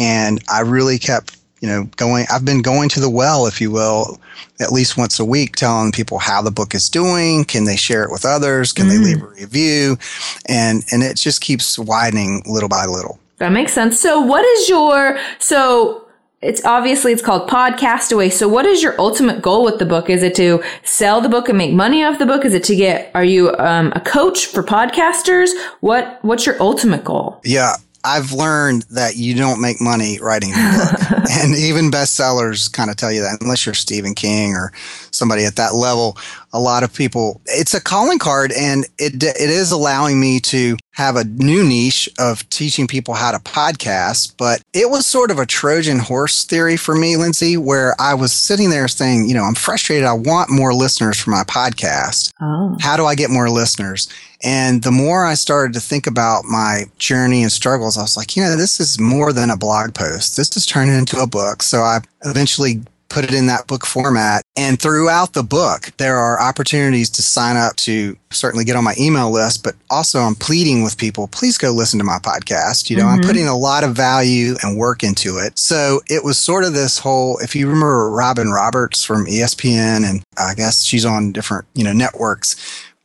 and 0.00 0.42
I 0.48 0.62
really 0.62 0.98
kept, 0.98 1.36
you 1.60 1.68
know, 1.68 1.84
going. 1.96 2.24
I've 2.32 2.44
been 2.44 2.62
going 2.62 2.88
to 2.88 3.00
the 3.00 3.10
well, 3.10 3.46
if 3.46 3.60
you 3.60 3.70
will, 3.70 4.18
at 4.60 4.72
least 4.72 4.96
once 4.96 5.20
a 5.20 5.24
week, 5.24 5.56
telling 5.56 5.92
people 5.92 6.18
how 6.18 6.40
the 6.40 6.50
book 6.50 6.74
is 6.74 6.88
doing. 6.88 7.44
Can 7.44 7.64
they 7.64 7.76
share 7.76 8.02
it 8.02 8.10
with 8.10 8.24
others? 8.24 8.72
Can 8.72 8.86
mm. 8.86 8.88
they 8.88 8.98
leave 8.98 9.22
a 9.22 9.26
review? 9.26 9.98
And 10.46 10.82
and 10.90 11.02
it 11.02 11.18
just 11.18 11.42
keeps 11.42 11.78
widening 11.78 12.42
little 12.46 12.70
by 12.70 12.86
little. 12.86 13.20
That 13.36 13.52
makes 13.52 13.74
sense. 13.74 14.00
So, 14.00 14.20
what 14.20 14.44
is 14.44 14.68
your 14.70 15.18
so? 15.38 16.06
It's 16.40 16.64
obviously 16.64 17.12
it's 17.12 17.20
called 17.20 17.50
Podcastaway. 17.50 18.32
So 18.32 18.48
what 18.48 18.64
is 18.64 18.82
your 18.82 18.98
ultimate 18.98 19.42
goal 19.42 19.62
with 19.62 19.78
the 19.78 19.84
book? 19.84 20.08
Is 20.08 20.22
it 20.22 20.34
to 20.36 20.62
sell 20.82 21.20
the 21.20 21.28
book 21.28 21.50
and 21.50 21.58
make 21.58 21.74
money 21.74 22.02
off 22.02 22.18
the 22.18 22.24
book? 22.24 22.46
Is 22.46 22.54
it 22.54 22.64
to 22.64 22.74
get, 22.74 23.10
are 23.14 23.22
you 23.22 23.54
um, 23.58 23.92
a 23.94 24.00
coach 24.00 24.46
for 24.46 24.62
podcasters? 24.62 25.50
What, 25.80 26.18
what's 26.22 26.46
your 26.46 26.58
ultimate 26.58 27.04
goal? 27.04 27.42
Yeah. 27.44 27.74
I've 28.02 28.32
learned 28.32 28.82
that 28.90 29.16
you 29.16 29.34
don't 29.34 29.60
make 29.60 29.80
money 29.80 30.18
writing 30.20 30.52
a 30.52 30.54
book. 30.54 31.00
and 31.30 31.54
even 31.54 31.90
bestsellers 31.90 32.72
kind 32.72 32.90
of 32.90 32.96
tell 32.96 33.12
you 33.12 33.22
that, 33.22 33.42
unless 33.42 33.66
you're 33.66 33.74
Stephen 33.74 34.14
King 34.14 34.54
or 34.54 34.72
somebody 35.20 35.44
at 35.44 35.56
that 35.56 35.74
level. 35.74 36.16
A 36.52 36.58
lot 36.58 36.82
of 36.82 36.92
people, 36.92 37.40
it's 37.46 37.74
a 37.74 37.80
calling 37.80 38.18
card 38.18 38.52
and 38.52 38.86
it, 38.98 39.22
it 39.22 39.50
is 39.50 39.70
allowing 39.70 40.18
me 40.18 40.40
to 40.40 40.76
have 40.92 41.16
a 41.16 41.24
new 41.24 41.62
niche 41.62 42.08
of 42.18 42.48
teaching 42.50 42.86
people 42.86 43.14
how 43.14 43.30
to 43.30 43.38
podcast. 43.38 44.34
But 44.36 44.62
it 44.72 44.90
was 44.90 45.06
sort 45.06 45.30
of 45.30 45.38
a 45.38 45.46
Trojan 45.46 45.98
horse 45.98 46.44
theory 46.44 46.76
for 46.76 46.96
me, 46.96 47.16
Lindsay, 47.16 47.56
where 47.56 47.94
I 48.00 48.14
was 48.14 48.32
sitting 48.32 48.70
there 48.70 48.88
saying, 48.88 49.28
you 49.28 49.34
know, 49.34 49.44
I'm 49.44 49.54
frustrated. 49.54 50.04
I 50.04 50.14
want 50.14 50.50
more 50.50 50.74
listeners 50.74 51.18
for 51.18 51.30
my 51.30 51.44
podcast. 51.44 52.32
Oh. 52.40 52.76
How 52.80 52.96
do 52.96 53.06
I 53.06 53.14
get 53.14 53.30
more 53.30 53.48
listeners? 53.48 54.08
And 54.42 54.82
the 54.82 54.90
more 54.90 55.26
I 55.26 55.34
started 55.34 55.74
to 55.74 55.80
think 55.80 56.06
about 56.06 56.44
my 56.44 56.84
journey 56.98 57.42
and 57.42 57.52
struggles, 57.52 57.98
I 57.98 58.02
was 58.02 58.16
like, 58.16 58.36
you 58.36 58.42
know, 58.42 58.56
this 58.56 58.80
is 58.80 58.98
more 58.98 59.32
than 59.32 59.50
a 59.50 59.56
blog 59.56 59.94
post. 59.94 60.36
This 60.36 60.56
is 60.56 60.66
turning 60.66 60.96
into 60.96 61.20
a 61.20 61.26
book. 61.26 61.62
So 61.62 61.82
I 61.82 62.00
eventually 62.24 62.82
put 63.10 63.24
it 63.24 63.34
in 63.34 63.46
that 63.46 63.66
book 63.66 63.84
format. 63.84 64.42
And 64.56 64.80
throughout 64.80 65.34
the 65.34 65.42
book, 65.42 65.92
there 65.98 66.16
are 66.16 66.40
opportunities 66.40 67.10
to 67.10 67.22
sign 67.22 67.56
up 67.56 67.76
to 67.76 68.16
certainly 68.30 68.64
get 68.64 68.76
on 68.76 68.84
my 68.84 68.94
email 68.98 69.30
list, 69.30 69.64
but 69.64 69.74
also 69.90 70.20
I'm 70.20 70.36
pleading 70.36 70.82
with 70.82 70.96
people, 70.96 71.26
please 71.28 71.58
go 71.58 71.72
listen 71.72 71.98
to 71.98 72.04
my 72.04 72.18
podcast. 72.18 72.88
You 72.88 72.96
know, 72.96 73.04
mm-hmm. 73.04 73.20
I'm 73.20 73.22
putting 73.22 73.48
a 73.48 73.56
lot 73.56 73.84
of 73.84 73.94
value 73.94 74.54
and 74.62 74.78
work 74.78 75.02
into 75.02 75.36
it. 75.38 75.58
So 75.58 76.00
it 76.08 76.24
was 76.24 76.38
sort 76.38 76.64
of 76.64 76.72
this 76.72 76.98
whole, 76.98 77.38
if 77.38 77.54
you 77.54 77.66
remember 77.66 78.10
Robin 78.10 78.50
Roberts 78.50 79.04
from 79.04 79.26
ESPN, 79.26 80.08
and 80.08 80.22
I 80.38 80.54
guess 80.54 80.84
she's 80.84 81.04
on 81.04 81.32
different, 81.32 81.66
you 81.74 81.84
know, 81.84 81.92
networks 81.92 82.56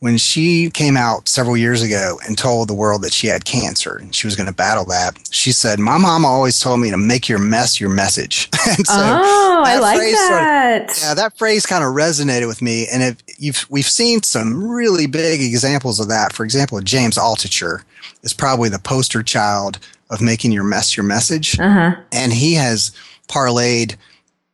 when 0.06 0.20
she 0.20 0.70
came 0.70 0.96
out 0.96 1.28
several 1.28 1.58
years 1.58 1.82
ago 1.82 2.20
and 2.28 2.38
told 2.38 2.68
the 2.68 2.76
world 2.76 3.02
that 3.02 3.12
she 3.12 3.26
had 3.26 3.44
cancer 3.44 3.98
and 3.98 4.14
she 4.14 4.28
was 4.28 4.36
going 4.36 4.46
to 4.46 4.54
battle 4.54 4.86
that, 4.86 5.18
she 5.32 5.52
said, 5.52 5.80
My 5.80 5.98
mom 5.98 6.24
always 6.24 6.60
told 6.60 6.80
me 6.80 6.92
to 6.92 6.98
make 6.98 7.28
your 7.28 7.40
mess 7.40 7.82
your 7.82 7.90
message. 7.90 8.48
and 8.68 8.86
so 8.86 8.94
oh, 8.94 9.64
I 9.66 9.80
like 9.80 10.00
that. 10.00 10.92
Sort 10.92 11.06
of, 11.06 11.10
yeah, 11.10 11.14
that 11.16 11.36
phrase 11.40 11.66
kind 11.66 11.84
of 11.84 11.96
resonated 11.96 12.48
with 12.48 12.62
me. 12.62 12.86
And 12.94 13.02
if 13.02 13.18
you've, 13.40 13.66
we've 13.72 13.88
seen 13.88 14.22
some 14.22 14.70
really 14.70 15.08
big 15.08 15.42
examples 15.42 16.00
of 16.00 16.08
that. 16.10 16.34
For 16.34 16.44
example, 16.44 16.80
James 16.82 17.18
Altucher 17.18 17.82
is 18.22 18.32
probably 18.32 18.70
the 18.70 18.78
poster 18.78 19.24
child 19.24 19.80
of 20.12 20.22
making 20.22 20.52
your 20.52 20.66
mess 20.66 20.96
your 20.96 21.04
message. 21.04 21.60
Uh-huh. 21.60 21.96
And 22.12 22.32
he 22.32 22.54
has 22.54 22.92
parlayed 23.28 23.96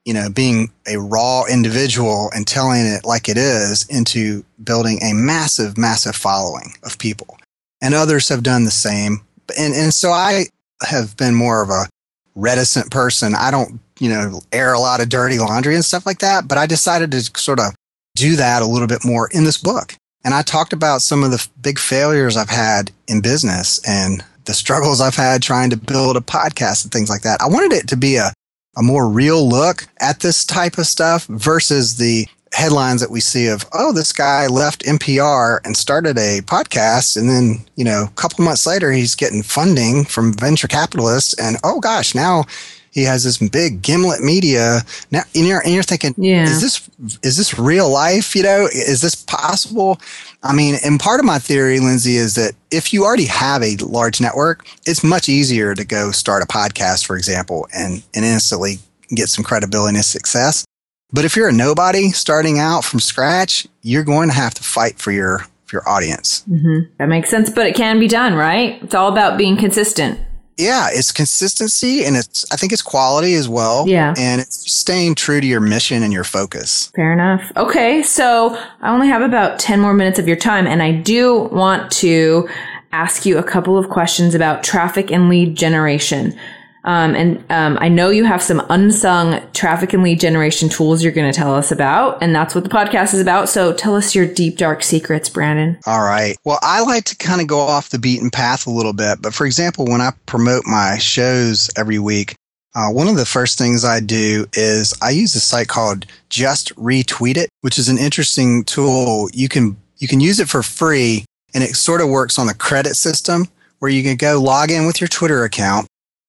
you 0.05 0.13
know, 0.13 0.29
being 0.29 0.71
a 0.87 0.97
raw 0.97 1.43
individual 1.45 2.29
and 2.33 2.47
telling 2.47 2.85
it 2.85 3.05
like 3.05 3.29
it 3.29 3.37
is 3.37 3.85
into 3.87 4.43
building 4.63 4.99
a 5.03 5.13
massive, 5.13 5.77
massive 5.77 6.15
following 6.15 6.73
of 6.83 6.97
people. 6.97 7.37
And 7.81 7.93
others 7.93 8.29
have 8.29 8.43
done 8.43 8.65
the 8.65 8.71
same. 8.71 9.21
And, 9.57 9.73
and 9.73 9.93
so 9.93 10.11
I 10.11 10.45
have 10.87 11.15
been 11.17 11.35
more 11.35 11.61
of 11.61 11.69
a 11.69 11.87
reticent 12.35 12.91
person. 12.91 13.35
I 13.35 13.51
don't, 13.51 13.79
you 13.99 14.09
know, 14.09 14.41
air 14.51 14.73
a 14.73 14.79
lot 14.79 15.01
of 15.01 15.09
dirty 15.09 15.37
laundry 15.37 15.75
and 15.75 15.85
stuff 15.85 16.05
like 16.05 16.19
that. 16.19 16.47
But 16.47 16.57
I 16.57 16.65
decided 16.65 17.11
to 17.11 17.21
sort 17.39 17.59
of 17.59 17.73
do 18.15 18.35
that 18.35 18.61
a 18.61 18.67
little 18.67 18.87
bit 18.87 19.05
more 19.05 19.29
in 19.31 19.43
this 19.43 19.57
book. 19.57 19.95
And 20.23 20.33
I 20.33 20.41
talked 20.41 20.73
about 20.73 21.01
some 21.01 21.23
of 21.23 21.31
the 21.31 21.47
big 21.61 21.79
failures 21.79 22.37
I've 22.37 22.49
had 22.49 22.91
in 23.07 23.21
business 23.21 23.79
and 23.87 24.23
the 24.45 24.53
struggles 24.53 25.01
I've 25.01 25.15
had 25.15 25.41
trying 25.41 25.69
to 25.71 25.77
build 25.77 26.17
a 26.17 26.21
podcast 26.21 26.83
and 26.83 26.91
things 26.91 27.09
like 27.09 27.21
that. 27.21 27.41
I 27.41 27.47
wanted 27.47 27.73
it 27.73 27.87
to 27.89 27.97
be 27.97 28.17
a 28.17 28.31
a 28.77 28.83
more 28.83 29.09
real 29.09 29.47
look 29.47 29.87
at 29.99 30.21
this 30.21 30.45
type 30.45 30.77
of 30.77 30.87
stuff 30.87 31.25
versus 31.25 31.97
the 31.97 32.27
headlines 32.53 33.01
that 33.01 33.11
we 33.11 33.19
see 33.19 33.47
of, 33.47 33.65
oh, 33.73 33.93
this 33.93 34.11
guy 34.11 34.47
left 34.47 34.83
NPR 34.83 35.59
and 35.63 35.75
started 35.75 36.17
a 36.17 36.41
podcast. 36.41 37.17
And 37.17 37.29
then, 37.29 37.65
you 37.75 37.85
know, 37.85 38.05
a 38.07 38.13
couple 38.15 38.43
months 38.43 38.65
later, 38.65 38.91
he's 38.91 39.15
getting 39.15 39.43
funding 39.43 40.05
from 40.05 40.33
venture 40.33 40.67
capitalists. 40.67 41.33
And 41.39 41.57
oh 41.63 41.79
gosh, 41.79 42.13
now 42.13 42.45
he 42.91 43.03
has 43.03 43.23
this 43.23 43.37
big 43.37 43.81
Gimlet 43.81 44.21
Media. 44.21 44.81
Now, 45.11 45.21
and 45.33 45.47
you're, 45.47 45.61
and 45.61 45.73
you're 45.73 45.83
thinking, 45.83 46.13
yeah. 46.17 46.43
is 46.43 46.61
this 46.61 46.89
is 47.23 47.37
this 47.37 47.57
real 47.57 47.89
life? 47.89 48.35
You 48.35 48.43
know, 48.43 48.67
is 48.71 49.01
this 49.01 49.15
possible? 49.15 49.99
I 50.43 50.53
mean, 50.53 50.75
and 50.83 50.99
part 50.99 51.19
of 51.19 51.25
my 51.25 51.37
theory, 51.37 51.79
Lindsay, 51.79 52.15
is 52.15 52.35
that 52.35 52.53
if 52.71 52.93
you 52.93 53.05
already 53.05 53.25
have 53.25 53.61
a 53.61 53.75
large 53.77 54.19
network, 54.19 54.65
it's 54.87 55.03
much 55.03 55.29
easier 55.29 55.75
to 55.75 55.85
go 55.85 56.11
start 56.11 56.41
a 56.41 56.47
podcast, 56.47 57.05
for 57.05 57.15
example, 57.15 57.67
and 57.73 58.03
and 58.13 58.25
instantly 58.25 58.79
get 59.09 59.29
some 59.29 59.43
credibility 59.43 59.97
and 59.97 60.05
success. 60.05 60.65
But 61.13 61.25
if 61.25 61.35
you're 61.35 61.49
a 61.49 61.53
nobody 61.53 62.09
starting 62.09 62.57
out 62.57 62.83
from 62.83 62.99
scratch, 62.99 63.67
you're 63.81 64.03
going 64.03 64.29
to 64.29 64.35
have 64.35 64.53
to 64.55 64.63
fight 64.63 64.97
for 64.97 65.11
your 65.11 65.45
for 65.65 65.77
your 65.77 65.87
audience. 65.87 66.43
Mm-hmm. 66.49 66.91
That 66.97 67.07
makes 67.07 67.29
sense, 67.29 67.49
but 67.49 67.67
it 67.67 67.75
can 67.75 67.99
be 67.99 68.07
done, 68.07 68.33
right? 68.33 68.81
It's 68.81 68.95
all 68.95 69.11
about 69.11 69.37
being 69.37 69.57
consistent 69.57 70.19
yeah, 70.57 70.89
it's 70.91 71.11
consistency 71.11 72.05
and 72.05 72.15
it's 72.15 72.45
I 72.51 72.55
think 72.55 72.71
it's 72.71 72.81
quality 72.81 73.33
as 73.35 73.49
well. 73.49 73.87
Yeah. 73.87 74.13
And 74.17 74.41
it's 74.41 74.71
staying 74.71 75.15
true 75.15 75.41
to 75.41 75.47
your 75.47 75.61
mission 75.61 76.03
and 76.03 76.13
your 76.13 76.23
focus. 76.23 76.91
Fair 76.95 77.13
enough. 77.13 77.51
Okay, 77.57 78.03
so 78.03 78.55
I 78.81 78.93
only 78.93 79.07
have 79.07 79.21
about 79.21 79.59
10 79.59 79.79
more 79.79 79.93
minutes 79.93 80.19
of 80.19 80.27
your 80.27 80.37
time 80.37 80.67
and 80.67 80.83
I 80.83 80.91
do 80.91 81.43
want 81.51 81.91
to 81.93 82.47
ask 82.91 83.25
you 83.25 83.37
a 83.37 83.43
couple 83.43 83.77
of 83.77 83.89
questions 83.89 84.35
about 84.35 84.63
traffic 84.63 85.11
and 85.11 85.29
lead 85.29 85.55
generation. 85.55 86.37
Um, 86.83 87.15
and 87.15 87.43
um, 87.51 87.77
I 87.79 87.89
know 87.89 88.09
you 88.09 88.25
have 88.25 88.41
some 88.41 88.65
unsung 88.69 89.41
traffic 89.53 89.93
and 89.93 90.03
lead 90.03 90.19
generation 90.19 90.67
tools 90.67 91.03
you're 91.03 91.11
going 91.11 91.31
to 91.31 91.37
tell 91.37 91.53
us 91.53 91.71
about, 91.71 92.21
and 92.21 92.33
that's 92.33 92.55
what 92.55 92.63
the 92.63 92.69
podcast 92.69 93.13
is 93.13 93.19
about. 93.19 93.49
So 93.49 93.73
tell 93.73 93.95
us 93.95 94.15
your 94.15 94.25
deep, 94.25 94.57
dark 94.57 94.81
secrets, 94.83 95.29
Brandon. 95.29 95.79
All 95.85 96.01
right. 96.01 96.37
Well, 96.43 96.59
I 96.61 96.81
like 96.81 97.03
to 97.05 97.17
kind 97.17 97.41
of 97.41 97.47
go 97.47 97.59
off 97.59 97.89
the 97.89 97.99
beaten 97.99 98.31
path 98.31 98.65
a 98.65 98.71
little 98.71 98.93
bit. 98.93 99.21
But 99.21 99.33
for 99.33 99.45
example, 99.45 99.85
when 99.85 100.01
I 100.01 100.11
promote 100.25 100.65
my 100.65 100.97
shows 100.97 101.69
every 101.77 101.99
week, 101.99 102.35
uh, 102.73 102.89
one 102.89 103.07
of 103.07 103.17
the 103.17 103.25
first 103.25 103.57
things 103.57 103.83
I 103.83 103.99
do 103.99 104.45
is 104.53 104.93
I 105.01 105.11
use 105.11 105.35
a 105.35 105.41
site 105.41 105.67
called 105.67 106.05
Just 106.29 106.73
Retweet 106.75 107.37
It, 107.37 107.49
which 107.61 107.77
is 107.77 107.89
an 107.89 107.97
interesting 107.97 108.63
tool. 108.63 109.29
You 109.33 109.49
can 109.49 109.77
you 109.97 110.07
can 110.07 110.19
use 110.19 110.39
it 110.39 110.49
for 110.49 110.63
free, 110.63 111.25
and 111.53 111.63
it 111.63 111.75
sort 111.75 112.01
of 112.01 112.09
works 112.09 112.39
on 112.39 112.47
the 112.47 112.53
credit 112.55 112.95
system 112.95 113.47
where 113.79 113.91
you 113.91 114.03
can 114.03 114.15
go 114.15 114.41
log 114.41 114.71
in 114.71 114.85
with 114.85 115.01
your 115.01 115.07
Twitter 115.09 115.43
account 115.43 115.87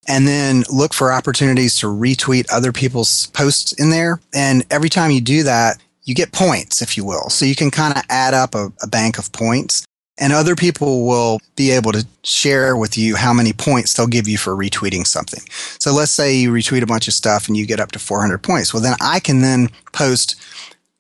and 0.09 0.27
then 0.27 0.65
look 0.73 0.93
for 0.95 1.13
opportunities 1.13 1.77
to 1.79 1.87
retweet 1.87 2.47
other 2.53 2.73
people's 2.73 3.27
posts 3.29 3.73
in 3.73 3.91
there. 3.91 4.21
And 4.35 4.65
every 4.71 4.89
time 4.89 5.11
you 5.11 5.21
do 5.21 5.43
that, 5.45 5.81
you 6.05 6.15
get 6.15 6.33
points, 6.33 6.83
if 6.83 6.97
you 6.97 7.05
will. 7.05 7.31
So 7.31 7.45
you 7.45 7.55
can 7.55 7.71
kind 7.71 7.97
of 7.97 8.03
add 8.09 8.35
up 8.35 8.55
a, 8.55 8.73
a, 8.83 8.89
bank 8.89 9.19
of 9.19 9.31
points 9.31 9.87
and 10.19 10.33
other 10.33 10.57
people 10.57 11.07
will 11.07 11.41
be 11.57 11.71
able 11.71 11.93
to 11.93 12.07
share 12.25 12.77
with 12.77 12.99
you 12.99 13.17
how 13.17 13.33
many 13.33 13.53
points 13.53 13.95
they'll 13.95 14.07
give 14.07 14.29
you 14.29 14.37
for 14.37 14.55
retweeting 14.55 15.07
something. 15.07 15.41
So 15.79 15.93
let's 15.93 16.11
say 16.11 16.35
you 16.35 16.53
retweet 16.53 16.83
a 16.83 16.87
bunch 16.87 17.09
of 17.09 17.15
stuff 17.15 17.47
and 17.47 17.57
you 17.57 17.67
get 17.67 17.81
up 17.81 17.93
to 17.93 17.99
400 17.99 18.39
points. 18.39 18.75
Well, 18.75 18.83
then 18.83 18.97
I 19.01 19.21
can 19.21 19.41
then 19.41 19.69
post 19.93 20.41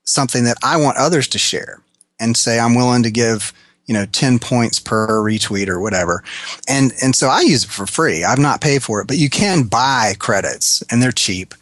something 0.04 0.44
that 0.44 0.58
I 0.62 0.76
want 0.76 0.98
others 0.98 1.28
to 1.28 1.38
share 1.38 1.80
and 2.20 2.36
say, 2.36 2.58
I'm 2.58 2.74
willing 2.74 3.02
to 3.02 3.10
give 3.10 3.52
you 3.86 3.94
know 3.94 4.06
10 4.06 4.38
points 4.38 4.78
per 4.78 5.22
retweet 5.22 5.68
or 5.68 5.80
whatever. 5.80 6.22
And 6.68 6.92
and 7.02 7.14
so 7.14 7.28
i 7.28 7.40
use 7.40 7.64
it 7.64 7.70
for 7.70 7.86
free. 7.86 8.24
I've 8.24 8.38
not 8.38 8.60
paid 8.60 8.82
for 8.82 9.00
it 9.00 9.06
but 9.06 9.18
you 9.18 9.30
can 9.30 9.64
buy 9.64 10.14
credits 10.18 10.82
and 10.90 11.02
they're 11.02 11.12
cheap. 11.12 11.54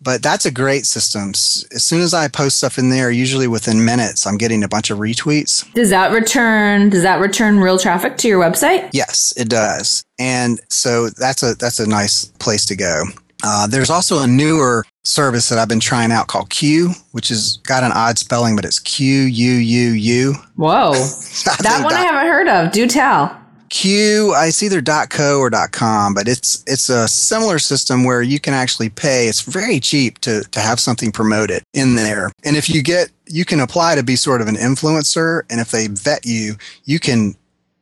But 0.00 0.22
that's 0.22 0.46
a 0.46 0.50
great 0.52 0.86
system. 0.86 1.30
As 1.30 1.84
soon 1.84 2.00
as 2.00 2.14
i 2.14 2.28
post 2.28 2.58
stuff 2.58 2.78
in 2.78 2.90
there 2.90 3.10
usually 3.10 3.48
within 3.48 3.84
minutes 3.84 4.26
i'm 4.26 4.38
getting 4.38 4.62
a 4.64 4.68
bunch 4.68 4.90
of 4.90 4.98
retweets. 4.98 5.70
Does 5.74 5.90
that 5.90 6.12
return 6.12 6.90
does 6.90 7.02
that 7.02 7.20
return 7.20 7.58
real 7.60 7.78
traffic 7.78 8.16
to 8.18 8.28
your 8.28 8.40
website? 8.40 8.90
Yes 8.92 9.32
it 9.36 9.48
does. 9.48 10.04
And 10.18 10.60
so 10.68 11.10
that's 11.10 11.42
a 11.42 11.54
that's 11.54 11.80
a 11.80 11.88
nice 11.88 12.26
place 12.38 12.64
to 12.66 12.76
go. 12.76 13.04
Uh, 13.44 13.66
there's 13.66 13.90
also 13.90 14.22
a 14.22 14.26
newer 14.26 14.84
service 15.06 15.48
that 15.48 15.58
I've 15.58 15.68
been 15.68 15.80
trying 15.80 16.12
out 16.12 16.26
called 16.26 16.50
Quuu, 16.50 16.94
which 17.12 17.28
has 17.28 17.58
got 17.58 17.84
an 17.84 17.92
odd 17.92 18.18
spelling, 18.18 18.56
but 18.56 18.64
it's 18.64 18.78
Q 18.78 19.22
U 19.22 19.52
U 19.52 19.90
U. 19.90 20.34
Whoa, 20.56 20.92
that 21.62 21.80
one 21.82 21.94
I 21.94 22.00
haven't 22.00 22.26
heard 22.26 22.48
of. 22.48 22.72
Do 22.72 22.86
tell. 22.86 23.40
Quuu, 23.68 24.32
it's 24.46 24.62
either 24.62 24.80
.co 25.06 25.40
or 25.40 25.50
.com, 25.50 26.14
but 26.14 26.28
it's 26.28 26.62
it's 26.66 26.88
a 26.88 27.08
similar 27.08 27.58
system 27.58 28.04
where 28.04 28.22
you 28.22 28.38
can 28.38 28.54
actually 28.54 28.88
pay. 28.88 29.26
It's 29.26 29.40
very 29.40 29.80
cheap 29.80 30.18
to 30.20 30.42
to 30.42 30.60
have 30.60 30.78
something 30.78 31.12
promoted 31.12 31.62
in 31.72 31.94
there, 31.94 32.30
and 32.44 32.56
if 32.56 32.68
you 32.68 32.82
get, 32.82 33.10
you 33.26 33.44
can 33.44 33.60
apply 33.60 33.94
to 33.96 34.02
be 34.02 34.16
sort 34.16 34.40
of 34.40 34.48
an 34.48 34.56
influencer, 34.56 35.42
and 35.50 35.60
if 35.60 35.70
they 35.70 35.88
vet 35.88 36.26
you, 36.26 36.56
you 36.84 36.98
can 36.98 37.34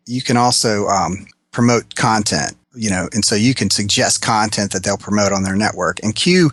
you 0.06 0.22
can 0.22 0.36
also 0.36 0.86
um, 0.86 1.26
promote 1.50 1.94
content 1.94 2.56
you 2.76 2.90
know, 2.90 3.08
and 3.12 3.24
so 3.24 3.36
you 3.36 3.54
can 3.54 3.70
suggest 3.70 4.20
content 4.20 4.72
that 4.72 4.82
they'll 4.82 4.96
promote 4.96 5.30
on 5.32 5.44
their 5.44 5.54
network. 5.54 6.00
And 6.02 6.12
Quuu 6.12 6.50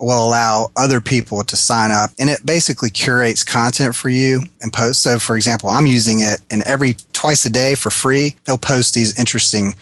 will 0.00 0.26
allow 0.26 0.70
other 0.76 1.00
people 1.00 1.42
to 1.42 1.56
sign 1.56 1.90
up 1.90 2.10
and 2.18 2.30
it 2.30 2.44
basically 2.44 2.90
curates 2.90 3.42
content 3.42 3.94
for 3.94 4.08
you 4.08 4.42
and 4.60 4.72
post. 4.72 5.02
So 5.02 5.18
for 5.18 5.36
example, 5.36 5.68
I'm 5.70 5.86
using 5.86 6.20
it 6.20 6.40
and 6.50 6.62
every 6.62 6.96
twice 7.12 7.44
a 7.44 7.50
day 7.50 7.74
for 7.74 7.90
free, 7.90 8.36
they'll 8.44 8.58
post 8.58 8.94
these 8.94 9.18
interesting 9.18 9.74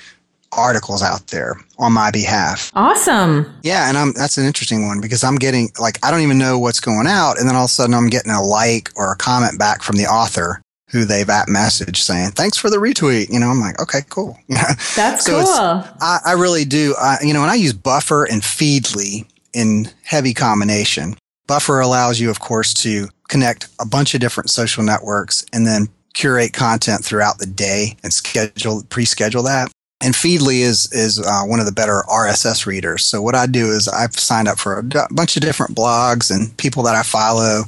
articles 0.53 1.03
out 1.03 1.27
there 1.27 1.57
on 1.79 1.93
my 1.93 2.11
behalf. 2.11 2.73
Awesome. 2.75 3.53
Yeah, 3.63 3.89
and 3.89 3.99
I'm 3.99 4.13
that's 4.13 4.39
an 4.39 4.47
interesting 4.47 4.87
one 4.87 5.01
because 5.01 5.23
I'm 5.23 5.37
getting 5.37 5.71
like 5.79 6.05
I 6.05 6.11
don't 6.11 6.23
even 6.23 6.39
know 6.39 6.59
what's 6.59 6.81
going 6.81 7.07
out 7.07 7.39
and 7.39 7.49
then 7.49 7.57
all 7.57 7.65
of 7.65 7.71
a 7.71 7.73
sudden 7.73 7.95
I'm 7.95 8.09
getting 8.09 8.33
a 8.33 8.43
like 8.43 8.91
or 8.97 9.13
a 9.13 9.17
comment 9.17 9.59
back 9.59 9.83
from 9.83 9.97
the 9.97 10.07
author 10.07 10.63
who 10.89 11.05
they've 11.05 11.29
at 11.29 11.49
message 11.49 12.01
saying 12.01 12.31
thanks 12.31 12.57
for 12.57 12.71
the 12.71 12.77
retweet 12.77 13.29
you 13.29 13.41
know 13.41 13.49
i'm 13.49 13.59
like 13.59 13.81
okay 13.83 14.03
cool 14.09 14.39
that's 14.49 15.25
so 15.25 15.43
cool 15.43 15.85
I, 16.01 16.21
I, 16.25 16.33
really 16.35 16.65
do 16.65 16.95
I, 16.97 17.19
you 17.23 17.35
know 17.35 17.43
and 17.43 17.51
i 17.51 17.57
use 17.57 17.73
buffer 17.73 18.25
and 18.25 18.41
feedly 18.41 19.27
in 19.57 19.89
heavy 20.05 20.35
combination. 20.35 21.17
Buffer 21.47 21.81
allows 21.81 22.21
you 22.21 22.31
of 22.31 22.41
course 22.41 22.75
to 22.75 23.09
connect 23.29 23.69
a 23.81 23.87
bunch 23.87 24.15
of 24.15 24.21
different 24.21 24.51
social 24.51 24.85
networks 24.85 25.45
and 25.53 25.67
then 25.67 25.89
curate 26.15 26.53
content 26.53 27.05
throughout 27.05 27.39
the 27.39 27.47
day 27.47 27.97
and 28.03 28.13
schedule 28.13 28.83
pre-schedule 28.89 29.43
that 29.43 29.71
and 30.07 30.15
Feedly 30.15 30.61
is 30.61 30.91
is 30.93 31.19
uh, 31.19 31.43
one 31.43 31.59
of 31.59 31.67
the 31.67 31.73
better 31.73 32.05
RSS 32.09 32.65
readers. 32.65 33.05
So 33.05 33.21
what 33.21 33.35
I 33.35 33.47
do 33.47 33.73
is 33.73 33.89
I've 33.89 34.17
signed 34.17 34.47
up 34.47 34.57
for 34.57 34.79
a 34.79 34.85
d- 34.85 35.01
bunch 35.11 35.37
of 35.37 35.43
different 35.43 35.75
blogs 35.75 36.35
and 36.35 36.57
people 36.59 36.85
that 36.85 36.95
I 36.95 37.03
follow, 37.03 37.65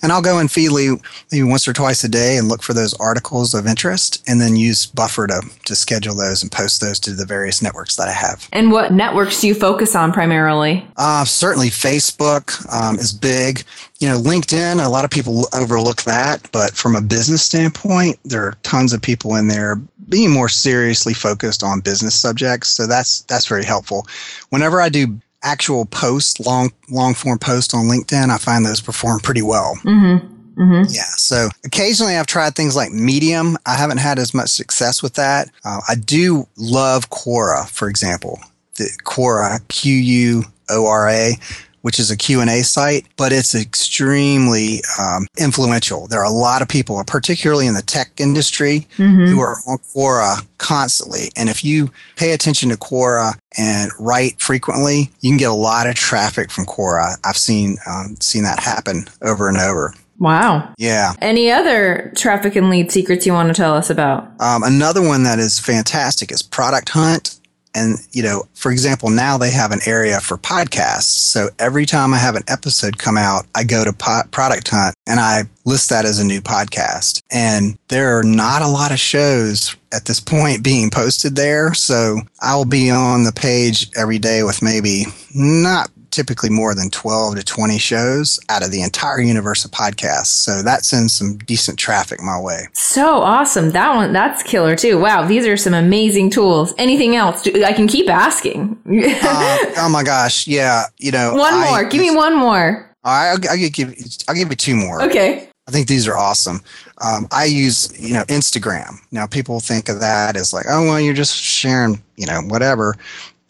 and 0.00 0.12
I'll 0.12 0.22
go 0.22 0.38
in 0.38 0.46
Feedly 0.46 1.02
maybe 1.32 1.42
once 1.42 1.66
or 1.66 1.72
twice 1.72 2.04
a 2.04 2.08
day 2.08 2.36
and 2.36 2.46
look 2.46 2.62
for 2.62 2.74
those 2.74 2.94
articles 2.94 3.54
of 3.54 3.66
interest, 3.66 4.22
and 4.28 4.40
then 4.40 4.54
use 4.54 4.86
Buffer 4.86 5.26
to 5.26 5.42
to 5.64 5.74
schedule 5.74 6.14
those 6.14 6.44
and 6.44 6.52
post 6.52 6.80
those 6.80 7.00
to 7.00 7.12
the 7.12 7.26
various 7.26 7.60
networks 7.60 7.96
that 7.96 8.06
I 8.06 8.12
have. 8.12 8.48
And 8.52 8.70
what 8.70 8.92
networks 8.92 9.40
do 9.40 9.48
you 9.48 9.54
focus 9.54 9.96
on 9.96 10.12
primarily? 10.12 10.86
Uh, 10.96 11.24
certainly 11.24 11.70
Facebook 11.70 12.64
um, 12.72 13.00
is 13.00 13.12
big 13.12 13.64
you 14.00 14.08
know, 14.08 14.18
LinkedIn, 14.18 14.84
a 14.84 14.88
lot 14.88 15.04
of 15.04 15.10
people 15.10 15.46
overlook 15.52 16.02
that, 16.02 16.48
but 16.52 16.72
from 16.72 16.96
a 16.96 17.02
business 17.02 17.42
standpoint, 17.42 18.18
there 18.24 18.42
are 18.42 18.56
tons 18.62 18.94
of 18.94 19.02
people 19.02 19.36
in 19.36 19.48
there 19.48 19.76
being 20.08 20.30
more 20.30 20.48
seriously 20.48 21.14
focused 21.14 21.62
on 21.62 21.80
business 21.80 22.14
subjects. 22.14 22.68
So 22.68 22.86
that's 22.86 23.20
that's 23.22 23.46
very 23.46 23.64
helpful. 23.64 24.06
Whenever 24.48 24.80
I 24.80 24.88
do 24.88 25.20
actual 25.42 25.84
posts, 25.84 26.40
long 26.40 26.72
long 26.88 27.14
form 27.14 27.38
posts 27.38 27.74
on 27.74 27.86
LinkedIn, 27.86 28.30
I 28.30 28.38
find 28.38 28.64
those 28.64 28.80
perform 28.80 29.20
pretty 29.20 29.42
well. 29.42 29.78
Mm-hmm. 29.84 30.62
Mm-hmm. 30.62 30.92
Yeah. 30.92 31.04
So 31.16 31.48
occasionally 31.64 32.16
I've 32.16 32.26
tried 32.26 32.54
things 32.54 32.74
like 32.74 32.92
Medium. 32.92 33.56
I 33.66 33.76
haven't 33.76 33.98
had 33.98 34.18
as 34.18 34.34
much 34.34 34.48
success 34.48 35.02
with 35.02 35.14
that. 35.14 35.50
Uh, 35.64 35.80
I 35.88 35.94
do 35.94 36.48
love 36.56 37.10
Quora, 37.10 37.68
for 37.68 37.88
example. 37.88 38.40
The 38.76 38.90
Quora, 39.04 39.66
Q 39.68 39.94
U 39.94 40.44
O 40.70 40.86
R 40.86 41.08
A 41.10 41.36
which 41.82 41.98
is 41.98 42.10
a 42.10 42.16
Q&A 42.16 42.62
site, 42.62 43.06
but 43.16 43.32
it's 43.32 43.54
extremely 43.54 44.80
um, 44.98 45.26
influential. 45.38 46.06
There 46.06 46.20
are 46.20 46.24
a 46.24 46.30
lot 46.30 46.62
of 46.62 46.68
people, 46.68 47.02
particularly 47.06 47.66
in 47.66 47.74
the 47.74 47.82
tech 47.82 48.12
industry, 48.18 48.86
mm-hmm. 48.96 49.26
who 49.26 49.40
are 49.40 49.56
on 49.66 49.78
Quora 49.78 50.46
constantly. 50.58 51.30
And 51.36 51.48
if 51.48 51.64
you 51.64 51.90
pay 52.16 52.32
attention 52.32 52.68
to 52.70 52.76
Quora 52.76 53.34
and 53.58 53.90
write 53.98 54.40
frequently, 54.40 55.10
you 55.20 55.30
can 55.30 55.38
get 55.38 55.50
a 55.50 55.54
lot 55.54 55.86
of 55.86 55.94
traffic 55.94 56.50
from 56.50 56.66
Quora. 56.66 57.16
I've 57.24 57.36
seen 57.36 57.78
um, 57.86 58.16
seen 58.20 58.42
that 58.44 58.60
happen 58.60 59.06
over 59.22 59.48
and 59.48 59.58
over. 59.58 59.94
Wow. 60.20 60.74
Yeah. 60.76 61.14
Any 61.22 61.50
other 61.50 62.12
traffic 62.14 62.54
and 62.54 62.68
lead 62.68 62.92
secrets 62.92 63.24
you 63.24 63.32
want 63.32 63.48
to 63.48 63.54
tell 63.54 63.74
us 63.74 63.88
about? 63.88 64.30
Um, 64.38 64.62
another 64.62 65.00
one 65.00 65.22
that 65.22 65.38
is 65.38 65.58
fantastic 65.58 66.30
is 66.30 66.42
Product 66.42 66.90
Hunt. 66.90 67.39
And, 67.74 67.98
you 68.12 68.22
know, 68.22 68.44
for 68.54 68.72
example, 68.72 69.10
now 69.10 69.38
they 69.38 69.50
have 69.50 69.70
an 69.72 69.80
area 69.86 70.20
for 70.20 70.36
podcasts. 70.36 71.02
So 71.02 71.48
every 71.58 71.86
time 71.86 72.12
I 72.12 72.18
have 72.18 72.34
an 72.34 72.42
episode 72.48 72.98
come 72.98 73.16
out, 73.16 73.46
I 73.54 73.64
go 73.64 73.84
to 73.84 73.92
Product 73.92 74.68
Hunt 74.68 74.94
and 75.06 75.20
I 75.20 75.44
list 75.64 75.88
that 75.90 76.04
as 76.04 76.18
a 76.18 76.24
new 76.24 76.40
podcast. 76.40 77.22
And 77.30 77.78
there 77.88 78.18
are 78.18 78.24
not 78.24 78.62
a 78.62 78.68
lot 78.68 78.90
of 78.90 78.98
shows 78.98 79.76
at 79.92 80.04
this 80.06 80.20
point 80.20 80.64
being 80.64 80.90
posted 80.90 81.36
there. 81.36 81.74
So 81.74 82.20
I'll 82.40 82.64
be 82.64 82.90
on 82.90 83.24
the 83.24 83.32
page 83.32 83.88
every 83.96 84.18
day 84.18 84.42
with 84.42 84.62
maybe 84.62 85.04
not 85.34 85.90
typically 86.10 86.50
more 86.50 86.74
than 86.74 86.90
12 86.90 87.36
to 87.36 87.44
20 87.44 87.78
shows 87.78 88.40
out 88.48 88.64
of 88.64 88.70
the 88.70 88.82
entire 88.82 89.20
universe 89.20 89.64
of 89.64 89.70
podcasts. 89.70 90.26
So 90.26 90.62
that 90.62 90.84
sends 90.84 91.12
some 91.12 91.38
decent 91.38 91.78
traffic 91.78 92.20
my 92.22 92.38
way. 92.40 92.68
So 92.72 93.16
awesome. 93.18 93.70
That 93.70 93.94
one, 93.94 94.12
that's 94.12 94.42
killer 94.42 94.76
too. 94.76 94.98
Wow. 94.98 95.26
These 95.26 95.46
are 95.46 95.56
some 95.56 95.74
amazing 95.74 96.30
tools. 96.30 96.74
Anything 96.78 97.16
else? 97.16 97.46
I 97.46 97.72
can 97.72 97.86
keep 97.86 98.08
asking. 98.08 98.78
uh, 98.86 99.58
oh 99.78 99.88
my 99.90 100.02
gosh. 100.02 100.46
Yeah. 100.46 100.84
You 100.98 101.12
know, 101.12 101.34
one 101.34 101.54
more. 101.54 101.78
I, 101.78 101.88
Give 101.88 102.00
me 102.00 102.14
one 102.14 102.36
more. 102.36 102.90
All 103.04 103.12
right. 103.12 103.30
I'll, 103.30 103.50
I'll, 103.50 103.70
give, 103.70 103.94
I'll 104.28 104.34
give 104.34 104.50
you 104.50 104.56
two 104.56 104.76
more. 104.76 105.02
Okay. 105.02 105.48
I 105.68 105.72
think 105.72 105.86
these 105.86 106.08
are 106.08 106.16
awesome. 106.16 106.60
Um, 107.00 107.28
I 107.30 107.44
use, 107.44 107.94
you 107.98 108.14
know, 108.14 108.24
Instagram. 108.24 108.96
Now 109.12 109.26
people 109.26 109.60
think 109.60 109.88
of 109.88 110.00
that 110.00 110.36
as 110.36 110.52
like, 110.52 110.66
oh, 110.68 110.82
well, 110.82 110.98
you're 110.98 111.14
just 111.14 111.36
sharing, 111.36 112.02
you 112.16 112.26
know, 112.26 112.40
whatever 112.40 112.96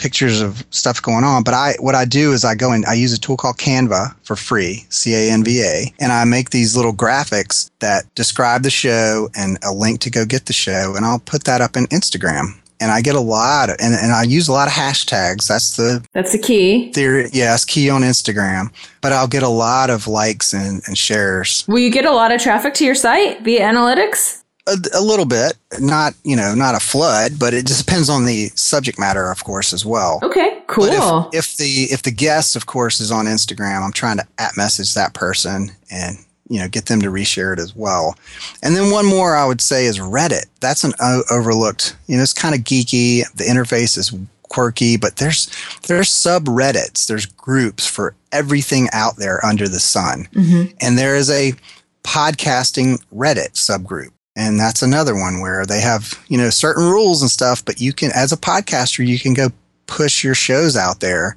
pictures 0.00 0.40
of 0.40 0.64
stuff 0.70 1.00
going 1.00 1.22
on. 1.22 1.44
But 1.44 1.54
I, 1.54 1.74
what 1.78 1.94
I 1.94 2.04
do 2.04 2.32
is 2.32 2.44
I 2.44 2.54
go 2.54 2.72
and 2.72 2.84
I 2.86 2.94
use 2.94 3.12
a 3.12 3.20
tool 3.20 3.36
called 3.36 3.58
Canva 3.58 4.16
for 4.24 4.34
free, 4.34 4.86
C 4.88 5.14
A 5.14 5.30
N 5.30 5.44
V 5.44 5.62
A, 5.62 5.92
and 6.00 6.10
I 6.10 6.24
make 6.24 6.50
these 6.50 6.74
little 6.74 6.92
graphics 6.92 7.70
that 7.80 8.12
describe 8.14 8.62
the 8.62 8.70
show 8.70 9.28
and 9.36 9.58
a 9.62 9.72
link 9.72 10.00
to 10.00 10.10
go 10.10 10.24
get 10.24 10.46
the 10.46 10.52
show, 10.52 10.94
and 10.96 11.04
I'll 11.04 11.20
put 11.20 11.44
that 11.44 11.60
up 11.60 11.76
in 11.76 11.84
Instagram. 11.88 12.56
And 12.82 12.90
I 12.90 13.02
get 13.02 13.14
a 13.14 13.20
lot 13.20 13.68
of, 13.68 13.76
and, 13.78 13.92
and 13.92 14.10
I 14.10 14.22
use 14.22 14.48
a 14.48 14.52
lot 14.52 14.66
of 14.66 14.72
hashtags. 14.72 15.46
That's 15.46 15.76
the 15.76 16.02
that's 16.14 16.32
the 16.32 16.38
key. 16.38 16.90
Theory, 16.92 17.28
yes, 17.30 17.66
key 17.66 17.90
on 17.90 18.00
Instagram. 18.00 18.72
But 19.02 19.12
I'll 19.12 19.28
get 19.28 19.42
a 19.42 19.48
lot 19.48 19.90
of 19.90 20.08
likes 20.08 20.54
and, 20.54 20.80
and 20.86 20.96
shares. 20.96 21.62
Will 21.68 21.78
you 21.78 21.90
get 21.90 22.06
a 22.06 22.10
lot 22.10 22.32
of 22.32 22.40
traffic 22.40 22.72
to 22.74 22.86
your 22.86 22.94
site 22.94 23.42
via 23.42 23.60
analytics? 23.60 24.39
A, 24.70 24.98
a, 24.98 25.02
little 25.02 25.24
bit, 25.24 25.54
not 25.80 26.14
you 26.24 26.37
know, 26.37 26.54
not 26.54 26.74
a 26.74 26.80
flood, 26.80 27.33
but 27.38 27.54
it 27.54 27.66
just 27.66 27.85
depends 27.85 28.09
on 28.09 28.24
the 28.24 28.48
subject 28.54 28.98
matter, 28.98 29.30
of 29.30 29.44
course, 29.44 29.72
as 29.72 29.85
well. 29.85 30.20
Okay, 30.22 30.62
cool. 30.66 31.28
If, 31.33 31.35
if, 31.35 31.56
the 31.56 31.88
if 31.90 32.02
the 32.02 32.12
guest, 32.12 32.56
of 32.56 32.66
course, 32.66 33.00
is 33.00 33.11
on 33.11 33.26
Instagram, 33.26 33.83
I'm 33.83 33.92
trying 33.92 34.18
to 34.18 34.26
at 34.38 34.56
message 34.56 34.94
that 34.94 35.14
person 35.14 35.72
and 35.90 36.18
you 36.48 36.59
know 36.59 36.68
get 36.68 36.87
them 36.87 37.00
to 37.00 37.09
reshare 37.09 37.52
it 37.52 37.59
as 37.59 37.74
well. 37.74 38.16
And 38.62 38.76
then 38.76 38.90
one 38.90 39.06
more 39.06 39.35
I 39.35 39.46
would 39.46 39.61
say 39.61 39.87
is 39.87 39.98
Reddit. 39.98 40.46
That's 40.61 40.85
an 40.85 40.92
o- 41.00 41.24
overlooked. 41.30 41.96
You 42.06 42.16
know, 42.16 42.22
it's 42.22 42.33
kind 42.33 42.54
of 42.54 42.62
geeky. 42.62 43.22
The 43.35 43.44
interface 43.44 43.96
is 43.96 44.14
quirky, 44.50 44.96
but 44.96 45.16
there's 45.16 45.46
there's 45.87 46.11
subreddits. 46.11 47.06
There's 47.06 47.26
groups 47.26 47.87
for 47.87 48.14
everything 48.33 48.88
out 48.92 49.16
there 49.16 49.44
under 49.44 49.68
the 49.68 49.80
sun, 49.80 50.28
mm-hmm. 50.33 50.76
and 50.80 50.98
there 50.98 51.16
is 51.16 51.30
a 51.30 51.54
podcasting 52.02 53.02
Reddit 53.14 53.52
subgroup 53.52 54.11
and 54.40 54.59
that's 54.59 54.83
another 54.83 55.14
one 55.14 55.40
where 55.40 55.66
they 55.66 55.81
have 55.81 56.18
you 56.29 56.38
know 56.38 56.50
certain 56.50 56.85
rules 56.85 57.22
and 57.22 57.31
stuff 57.31 57.64
but 57.64 57.81
you 57.81 57.92
can 57.92 58.11
as 58.14 58.33
a 58.33 58.37
podcaster 58.37 59.07
you 59.07 59.18
can 59.18 59.35
go 59.35 59.48
push 59.87 60.24
your 60.24 60.35
shows 60.35 60.76
out 60.76 61.00
there 61.00 61.37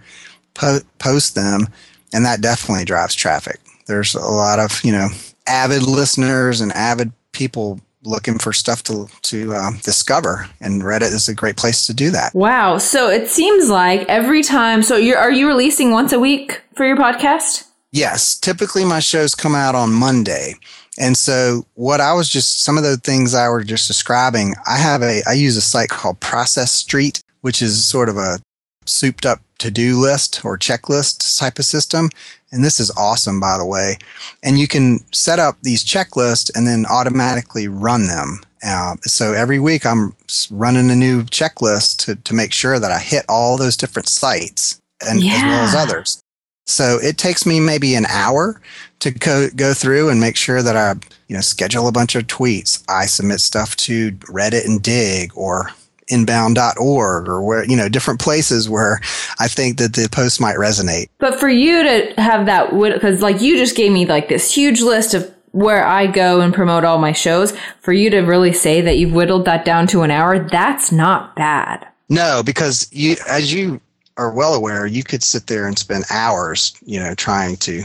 po- 0.53 0.81
post 0.99 1.35
them 1.35 1.67
and 2.13 2.25
that 2.25 2.41
definitely 2.41 2.85
drives 2.85 3.15
traffic. 3.15 3.59
There's 3.87 4.15
a 4.15 4.21
lot 4.21 4.59
of 4.59 4.83
you 4.83 4.91
know 4.91 5.09
avid 5.47 5.83
listeners 5.83 6.61
and 6.61 6.71
avid 6.71 7.11
people 7.33 7.81
looking 8.05 8.37
for 8.37 8.53
stuff 8.53 8.83
to 8.83 9.07
to 9.23 9.53
uh, 9.53 9.71
discover 9.81 10.47
and 10.61 10.83
reddit 10.83 11.13
is 11.13 11.27
a 11.27 11.33
great 11.33 11.57
place 11.57 11.87
to 11.87 11.93
do 11.93 12.11
that. 12.11 12.33
Wow. 12.33 12.77
So 12.77 13.09
it 13.09 13.27
seems 13.27 13.69
like 13.69 14.07
every 14.07 14.43
time 14.43 14.83
so 14.83 14.95
you're 14.95 15.17
are 15.17 15.31
you 15.31 15.47
releasing 15.47 15.91
once 15.91 16.13
a 16.13 16.19
week 16.19 16.61
for 16.75 16.85
your 16.85 16.97
podcast? 16.97 17.65
Yes. 17.91 18.39
Typically 18.39 18.85
my 18.85 18.99
shows 18.99 19.35
come 19.35 19.55
out 19.55 19.75
on 19.75 19.91
monday 19.91 20.55
and 20.99 21.17
so 21.17 21.65
what 21.73 22.01
I 22.01 22.13
was 22.13 22.29
just 22.29 22.61
some 22.61 22.77
of 22.77 22.83
the 22.83 22.97
things 22.97 23.33
I 23.33 23.49
were 23.49 23.63
just 23.63 23.87
describing, 23.87 24.55
I 24.67 24.77
have 24.77 25.01
a 25.01 25.21
I 25.27 25.33
use 25.33 25.57
a 25.57 25.61
site 25.61 25.89
called 25.89 26.19
Process 26.19 26.71
Street, 26.71 27.23
which 27.41 27.61
is 27.61 27.83
sort 27.83 28.09
of 28.09 28.17
a 28.17 28.39
souped 28.85 29.25
up 29.25 29.39
to-do 29.57 29.99
list 29.99 30.43
or 30.43 30.57
checklist 30.57 31.39
type 31.39 31.57
of 31.57 31.65
system. 31.65 32.09
And 32.51 32.63
this 32.63 32.79
is 32.79 32.91
awesome 32.97 33.39
by 33.39 33.57
the 33.57 33.65
way. 33.65 33.97
And 34.43 34.59
you 34.59 34.67
can 34.67 34.99
set 35.11 35.39
up 35.39 35.57
these 35.61 35.83
checklists 35.83 36.51
and 36.55 36.67
then 36.67 36.85
automatically 36.85 37.67
run 37.67 38.07
them. 38.07 38.41
Uh, 38.65 38.95
so 39.01 39.33
every 39.33 39.59
week 39.59 39.85
I'm 39.85 40.15
running 40.51 40.89
a 40.89 40.95
new 40.95 41.23
checklist 41.23 41.97
to, 42.05 42.15
to 42.15 42.33
make 42.33 42.53
sure 42.53 42.79
that 42.79 42.91
I 42.91 42.99
hit 42.99 43.25
all 43.27 43.57
those 43.57 43.75
different 43.75 44.09
sites 44.09 44.79
and 45.01 45.21
yeah. 45.21 45.33
as 45.33 45.43
well 45.43 45.63
as 45.65 45.75
others. 45.75 46.22
So 46.65 46.97
it 47.01 47.17
takes 47.17 47.45
me 47.45 47.59
maybe 47.59 47.95
an 47.95 48.05
hour 48.05 48.61
to 48.99 49.11
go, 49.11 49.49
go 49.55 49.73
through 49.73 50.09
and 50.09 50.19
make 50.19 50.35
sure 50.35 50.61
that 50.61 50.77
I, 50.77 50.93
you 51.27 51.35
know, 51.35 51.41
schedule 51.41 51.87
a 51.87 51.91
bunch 51.91 52.15
of 52.15 52.27
tweets. 52.27 52.83
I 52.87 53.05
submit 53.05 53.41
stuff 53.41 53.75
to 53.77 54.11
Reddit 54.11 54.65
and 54.65 54.81
Digg 54.81 55.31
or 55.35 55.71
inbound.org 56.07 57.27
or 57.27 57.41
where, 57.43 57.65
you 57.65 57.75
know, 57.75 57.89
different 57.89 58.19
places 58.19 58.69
where 58.69 59.01
I 59.39 59.47
think 59.47 59.77
that 59.77 59.93
the 59.93 60.07
post 60.09 60.39
might 60.39 60.55
resonate. 60.55 61.07
But 61.17 61.39
for 61.39 61.49
you 61.49 61.83
to 61.83 62.13
have 62.17 62.45
that, 62.45 62.71
because 62.71 63.21
like 63.21 63.41
you 63.41 63.57
just 63.57 63.75
gave 63.75 63.91
me 63.91 64.05
like 64.05 64.29
this 64.29 64.53
huge 64.53 64.81
list 64.81 65.13
of 65.13 65.33
where 65.51 65.85
I 65.85 66.07
go 66.07 66.41
and 66.41 66.53
promote 66.53 66.83
all 66.83 66.97
my 66.97 67.11
shows, 67.11 67.53
for 67.79 67.93
you 67.93 68.09
to 68.09 68.21
really 68.21 68.53
say 68.53 68.81
that 68.81 68.97
you've 68.97 69.13
whittled 69.13 69.45
that 69.45 69.65
down 69.65 69.85
to 69.87 70.01
an 70.01 70.11
hour, 70.11 70.39
that's 70.39 70.91
not 70.91 71.35
bad. 71.35 71.87
No, 72.09 72.41
because 72.43 72.87
you, 72.91 73.15
as 73.27 73.53
you 73.53 73.79
are 74.17 74.31
well 74.31 74.53
aware, 74.53 74.85
you 74.85 75.03
could 75.03 75.23
sit 75.23 75.47
there 75.47 75.67
and 75.67 75.77
spend 75.77 76.05
hours, 76.09 76.75
you 76.85 76.99
know, 76.99 77.15
trying 77.15 77.57
to, 77.57 77.83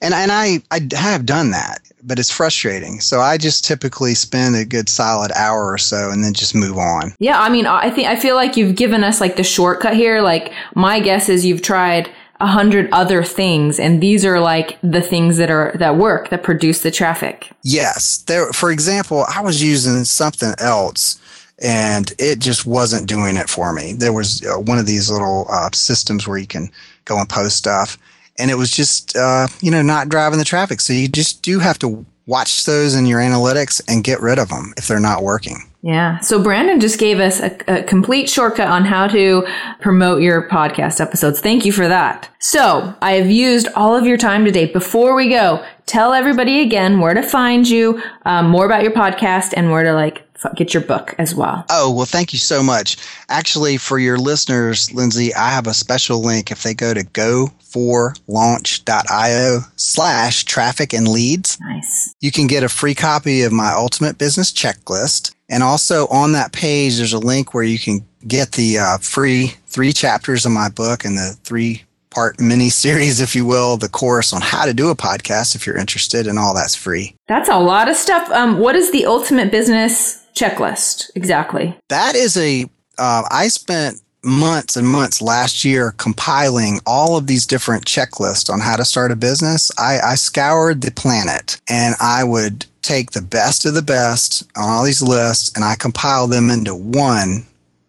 and 0.00 0.14
and 0.14 0.32
I 0.32 0.58
I 0.70 0.80
have 0.96 1.26
done 1.26 1.50
that, 1.50 1.80
but 2.02 2.18
it's 2.18 2.30
frustrating. 2.30 3.00
So 3.00 3.20
I 3.20 3.38
just 3.38 3.64
typically 3.64 4.14
spend 4.14 4.56
a 4.56 4.64
good 4.64 4.88
solid 4.88 5.32
hour 5.32 5.70
or 5.70 5.78
so, 5.78 6.10
and 6.10 6.22
then 6.24 6.34
just 6.34 6.54
move 6.54 6.78
on. 6.78 7.14
Yeah, 7.18 7.40
I 7.40 7.48
mean, 7.48 7.66
I 7.66 7.90
think 7.90 8.08
I 8.08 8.16
feel 8.16 8.36
like 8.36 8.56
you've 8.56 8.76
given 8.76 9.04
us 9.04 9.20
like 9.20 9.36
the 9.36 9.44
shortcut 9.44 9.94
here. 9.94 10.20
Like 10.20 10.52
my 10.74 11.00
guess 11.00 11.28
is 11.28 11.44
you've 11.44 11.62
tried 11.62 12.10
a 12.40 12.46
hundred 12.46 12.88
other 12.92 13.22
things 13.22 13.78
and 13.78 14.02
these 14.02 14.24
are 14.24 14.40
like 14.40 14.78
the 14.82 15.00
things 15.00 15.36
that 15.36 15.50
are 15.50 15.72
that 15.78 15.96
work 15.96 16.30
that 16.30 16.42
produce 16.42 16.82
the 16.82 16.90
traffic 16.90 17.50
yes 17.62 18.18
there 18.26 18.52
for 18.52 18.72
example 18.72 19.24
i 19.34 19.40
was 19.40 19.62
using 19.62 20.04
something 20.04 20.52
else 20.58 21.20
and 21.62 22.12
it 22.18 22.38
just 22.38 22.66
wasn't 22.66 23.08
doing 23.08 23.36
it 23.36 23.48
for 23.48 23.72
me. 23.72 23.92
There 23.92 24.12
was 24.12 24.44
uh, 24.44 24.58
one 24.58 24.78
of 24.78 24.86
these 24.86 25.10
little 25.10 25.46
uh, 25.50 25.70
systems 25.72 26.26
where 26.26 26.38
you 26.38 26.46
can 26.46 26.70
go 27.04 27.18
and 27.18 27.28
post 27.28 27.56
stuff, 27.56 27.98
and 28.38 28.50
it 28.50 28.56
was 28.56 28.70
just 28.70 29.16
uh, 29.16 29.48
you 29.60 29.70
know 29.70 29.82
not 29.82 30.08
driving 30.08 30.38
the 30.38 30.44
traffic. 30.44 30.80
So 30.80 30.92
you 30.92 31.08
just 31.08 31.42
do 31.42 31.58
have 31.60 31.78
to 31.80 32.04
watch 32.26 32.64
those 32.64 32.94
in 32.94 33.06
your 33.06 33.20
analytics 33.20 33.82
and 33.88 34.02
get 34.02 34.20
rid 34.20 34.38
of 34.38 34.48
them 34.48 34.72
if 34.76 34.88
they're 34.88 35.00
not 35.00 35.22
working. 35.22 35.58
Yeah. 35.82 36.18
So 36.20 36.42
Brandon 36.42 36.80
just 36.80 36.98
gave 36.98 37.20
us 37.20 37.40
a, 37.40 37.58
a, 37.68 37.82
complete 37.82 38.30
shortcut 38.30 38.68
on 38.68 38.86
how 38.86 39.06
to 39.08 39.46
promote 39.82 40.22
your 40.22 40.48
podcast 40.48 40.98
episodes. 40.98 41.40
Thank 41.40 41.66
you 41.66 41.72
for 41.72 41.86
that. 41.86 42.30
So 42.40 42.94
I 43.02 43.12
have 43.12 43.30
used 43.30 43.68
all 43.76 43.94
of 43.94 44.06
your 44.06 44.16
time 44.16 44.46
today. 44.46 44.64
Before 44.64 45.14
we 45.14 45.28
go, 45.28 45.62
tell 45.84 46.14
everybody 46.14 46.62
again 46.62 47.00
where 47.00 47.12
to 47.12 47.22
find 47.22 47.68
you, 47.68 48.02
um, 48.24 48.48
more 48.48 48.64
about 48.64 48.82
your 48.82 48.92
podcast, 48.92 49.52
and 49.54 49.70
where 49.70 49.82
to 49.82 49.92
like 49.92 50.23
get 50.54 50.74
your 50.74 50.82
book 50.82 51.14
as 51.18 51.34
well. 51.34 51.64
Oh, 51.70 51.92
well, 51.92 52.06
thank 52.06 52.32
you 52.32 52.38
so 52.38 52.62
much. 52.62 52.96
Actually, 53.28 53.76
for 53.76 53.98
your 53.98 54.18
listeners, 54.18 54.92
Lindsay, 54.92 55.34
I 55.34 55.50
have 55.50 55.66
a 55.66 55.74
special 55.74 56.22
link. 56.22 56.50
If 56.50 56.62
they 56.62 56.74
go 56.74 56.94
to 56.94 57.04
go4launch.io 57.04 59.60
slash 59.76 60.44
traffic 60.44 60.92
and 60.92 61.08
leads, 61.08 61.58
nice. 61.60 62.14
you 62.20 62.30
can 62.30 62.46
get 62.46 62.62
a 62.62 62.68
free 62.68 62.94
copy 62.94 63.42
of 63.42 63.52
my 63.52 63.72
ultimate 63.72 64.18
business 64.18 64.52
checklist. 64.52 65.34
And 65.48 65.62
also 65.62 66.06
on 66.08 66.32
that 66.32 66.52
page, 66.52 66.96
there's 66.96 67.12
a 67.12 67.18
link 67.18 67.54
where 67.54 67.64
you 67.64 67.78
can 67.78 68.04
get 68.26 68.52
the 68.52 68.78
uh, 68.78 68.98
free 68.98 69.54
three 69.66 69.92
chapters 69.92 70.46
of 70.46 70.52
my 70.52 70.68
book 70.68 71.04
and 71.04 71.18
the 71.18 71.36
three 71.42 71.82
part 72.14 72.40
mini 72.40 72.70
series, 72.70 73.20
if 73.20 73.34
you 73.34 73.44
will, 73.44 73.76
the 73.76 73.88
course 73.88 74.32
on 74.32 74.40
how 74.40 74.64
to 74.64 74.72
do 74.72 74.90
a 74.90 74.96
podcast 74.96 75.54
if 75.54 75.66
you're 75.66 75.76
interested, 75.76 76.26
and 76.26 76.38
all 76.38 76.54
that's 76.54 76.74
free. 76.74 77.14
That's 77.28 77.48
a 77.48 77.58
lot 77.58 77.88
of 77.88 77.96
stuff. 77.96 78.30
Um, 78.30 78.58
what 78.58 78.76
is 78.76 78.92
the 78.92 79.06
ultimate 79.06 79.50
business 79.50 80.24
checklist 80.34 81.10
exactly? 81.14 81.76
That 81.88 82.14
is 82.14 82.36
a. 82.36 82.66
Uh, 82.96 83.24
I 83.30 83.48
spent 83.48 84.00
months 84.24 84.76
and 84.76 84.86
months 84.86 85.20
last 85.20 85.64
year 85.64 85.92
compiling 85.98 86.80
all 86.86 87.16
of 87.16 87.26
these 87.26 87.46
different 87.46 87.84
checklists 87.84 88.50
on 88.50 88.60
how 88.60 88.76
to 88.76 88.84
start 88.84 89.12
a 89.12 89.16
business. 89.16 89.70
I, 89.78 89.98
I 90.00 90.14
scoured 90.14 90.80
the 90.80 90.90
planet 90.90 91.60
and 91.68 91.94
I 92.00 92.24
would 92.24 92.66
take 92.82 93.10
the 93.10 93.22
best 93.22 93.66
of 93.66 93.74
the 93.74 93.82
best 93.82 94.44
on 94.56 94.68
all 94.68 94.84
these 94.84 95.02
lists 95.02 95.52
and 95.54 95.64
I 95.64 95.74
compile 95.74 96.26
them 96.26 96.50
into 96.50 96.74
one 96.74 97.46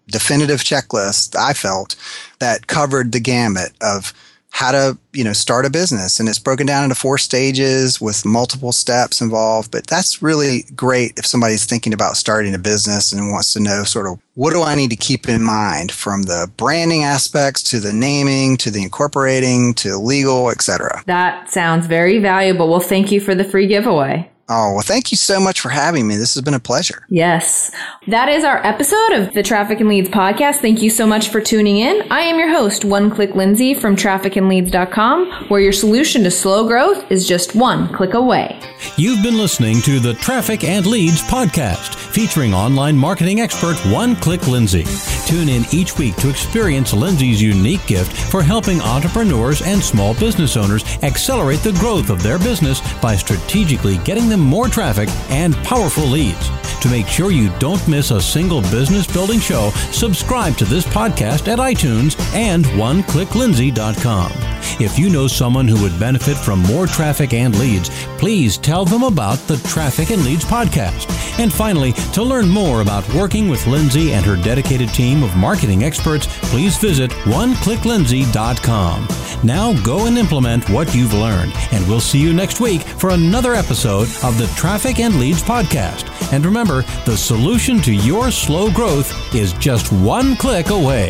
definitive 0.07 0.59
checklist 0.59 1.35
I 1.35 1.53
felt 1.53 1.95
that 2.39 2.67
covered 2.67 3.11
the 3.11 3.19
gamut 3.19 3.71
of 3.81 4.13
how 4.55 4.71
to 4.71 4.97
you 5.11 5.21
know 5.21 5.33
start 5.33 5.65
a 5.65 5.69
business. 5.69 6.17
And 6.17 6.29
it's 6.29 6.39
broken 6.39 6.65
down 6.65 6.85
into 6.85 6.95
four 6.95 7.17
stages 7.17 7.99
with 7.99 8.25
multiple 8.25 8.71
steps 8.71 9.19
involved. 9.19 9.69
But 9.69 9.85
that's 9.85 10.21
really 10.21 10.63
great 10.77 11.19
if 11.19 11.25
somebody's 11.25 11.65
thinking 11.65 11.93
about 11.93 12.15
starting 12.15 12.55
a 12.55 12.57
business 12.57 13.11
and 13.11 13.31
wants 13.31 13.51
to 13.53 13.59
know 13.59 13.83
sort 13.83 14.07
of 14.07 14.17
what 14.35 14.53
do 14.53 14.61
i 14.61 14.75
need 14.75 14.89
to 14.89 14.95
keep 14.97 15.29
in 15.29 15.41
mind 15.41 15.91
from 15.91 16.23
the 16.23 16.49
branding 16.57 17.03
aspects 17.03 17.63
to 17.63 17.79
the 17.79 17.93
naming 17.93 18.57
to 18.57 18.69
the 18.69 18.83
incorporating 18.83 19.73
to 19.73 19.97
legal 19.97 20.49
etc 20.49 21.01
that 21.05 21.49
sounds 21.49 21.87
very 21.87 22.19
valuable. 22.19 22.69
Well 22.69 22.79
thank 22.79 23.11
you 23.11 23.19
for 23.19 23.35
the 23.35 23.43
free 23.43 23.67
giveaway 23.67 24.29
Oh, 24.47 24.73
well, 24.73 24.81
thank 24.81 25.09
you 25.09 25.17
so 25.17 25.39
much 25.39 25.59
for 25.59 25.69
having 25.69 26.07
me. 26.07 26.17
This 26.17 26.35
has 26.35 26.43
been 26.43 26.53
a 26.53 26.59
pleasure. 26.59 27.03
Yes. 27.09 27.71
That 28.07 28.29
is 28.29 28.43
our 28.43 28.63
episode 28.63 29.13
of 29.13 29.33
the 29.33 29.41
Traffic 29.41 29.79
and 29.79 29.89
Leads 29.89 30.09
podcast. 30.09 30.57
Thank 30.57 30.83
you 30.83 30.91
so 30.91 31.07
much 31.07 31.29
for 31.29 31.41
tuning 31.41 31.77
in. 31.77 32.03
I 32.11 32.21
am 32.21 32.37
your 32.37 32.49
host, 32.49 32.85
One 32.85 33.09
Click 33.09 33.33
Lindsay 33.33 33.73
from 33.73 33.95
trafficandleads.com, 33.95 35.47
where 35.47 35.61
your 35.61 35.73
solution 35.73 36.23
to 36.25 36.31
slow 36.31 36.67
growth 36.67 37.11
is 37.11 37.27
just 37.27 37.55
one 37.55 37.91
click 37.91 38.13
away. 38.13 38.59
You've 38.97 39.23
been 39.23 39.37
listening 39.37 39.81
to 39.81 39.99
the 39.99 40.13
Traffic 40.13 40.63
and 40.63 40.85
Leads 40.85 41.23
podcast, 41.23 41.95
featuring 41.95 42.53
online 42.53 42.95
marketing 42.95 43.41
expert 43.41 43.77
One 43.91 44.15
Click 44.15 44.47
Lindsay. 44.47 44.85
Tune 45.25 45.49
in 45.49 45.63
each 45.71 45.97
week 45.97 46.15
to 46.17 46.29
experience 46.29 46.93
Lindsay's 46.93 47.41
unique 47.41 47.85
gift 47.87 48.15
for 48.31 48.43
helping 48.43 48.79
entrepreneurs 48.81 49.63
and 49.63 49.81
small 49.81 50.13
business 50.13 50.55
owners 50.55 50.83
accelerate 51.01 51.61
the 51.61 51.73
growth 51.73 52.11
of 52.11 52.21
their 52.21 52.37
business 52.37 52.79
by 53.01 53.15
strategically 53.15 53.97
getting 53.99 54.29
them 54.29 54.34
them 54.35 54.45
more 54.45 54.67
traffic 54.67 55.09
and 55.29 55.55
powerful 55.63 56.05
leads. 56.05 56.49
To 56.81 56.89
make 56.89 57.07
sure 57.07 57.31
you 57.31 57.49
don't 57.57 57.85
miss 57.87 58.11
a 58.11 58.21
single 58.21 58.61
business 58.61 59.07
building 59.07 59.39
show, 59.39 59.69
subscribe 59.91 60.55
to 60.57 60.65
this 60.65 60.85
podcast 60.85 61.47
at 61.47 61.59
iTunes 61.59 62.19
and 62.33 62.65
oneclicklindsay.com. 62.65 64.54
If 64.79 64.99
you 64.99 65.09
know 65.09 65.27
someone 65.27 65.67
who 65.67 65.81
would 65.81 65.99
benefit 65.99 66.37
from 66.37 66.59
more 66.63 66.87
traffic 66.87 67.33
and 67.33 67.57
leads, 67.59 67.89
please 68.17 68.57
tell 68.57 68.85
them 68.85 69.03
about 69.03 69.37
the 69.47 69.57
Traffic 69.67 70.11
and 70.11 70.23
Leads 70.23 70.45
podcast. 70.45 71.09
And 71.39 71.51
finally, 71.51 71.93
to 72.13 72.23
learn 72.23 72.49
more 72.49 72.81
about 72.81 73.07
working 73.13 73.49
with 73.49 73.67
Lindsay 73.67 74.13
and 74.13 74.25
her 74.25 74.35
dedicated 74.35 74.89
team 74.89 75.23
of 75.23 75.35
marketing 75.35 75.83
experts, 75.83 76.27
please 76.49 76.77
visit 76.77 77.11
oneclicklindsay.com. 77.11 79.07
Now 79.43 79.73
go 79.83 80.05
and 80.07 80.17
implement 80.17 80.69
what 80.69 80.95
you've 80.95 81.13
learned, 81.13 81.53
and 81.71 81.87
we'll 81.87 81.99
see 81.99 82.19
you 82.19 82.33
next 82.33 82.59
week 82.59 82.81
for 82.81 83.11
another 83.11 83.53
episode 83.53 84.07
of 84.23 84.37
the 84.37 84.51
Traffic 84.55 84.99
and 84.99 85.19
Leads 85.19 85.43
podcast. 85.43 86.09
And 86.31 86.45
remember, 86.45 86.81
the 87.05 87.17
solution 87.17 87.79
to 87.81 87.93
your 87.93 88.31
slow 88.31 88.71
growth 88.71 89.35
is 89.35 89.53
just 89.53 89.91
one 89.91 90.35
click 90.35 90.69
away. 90.69 91.09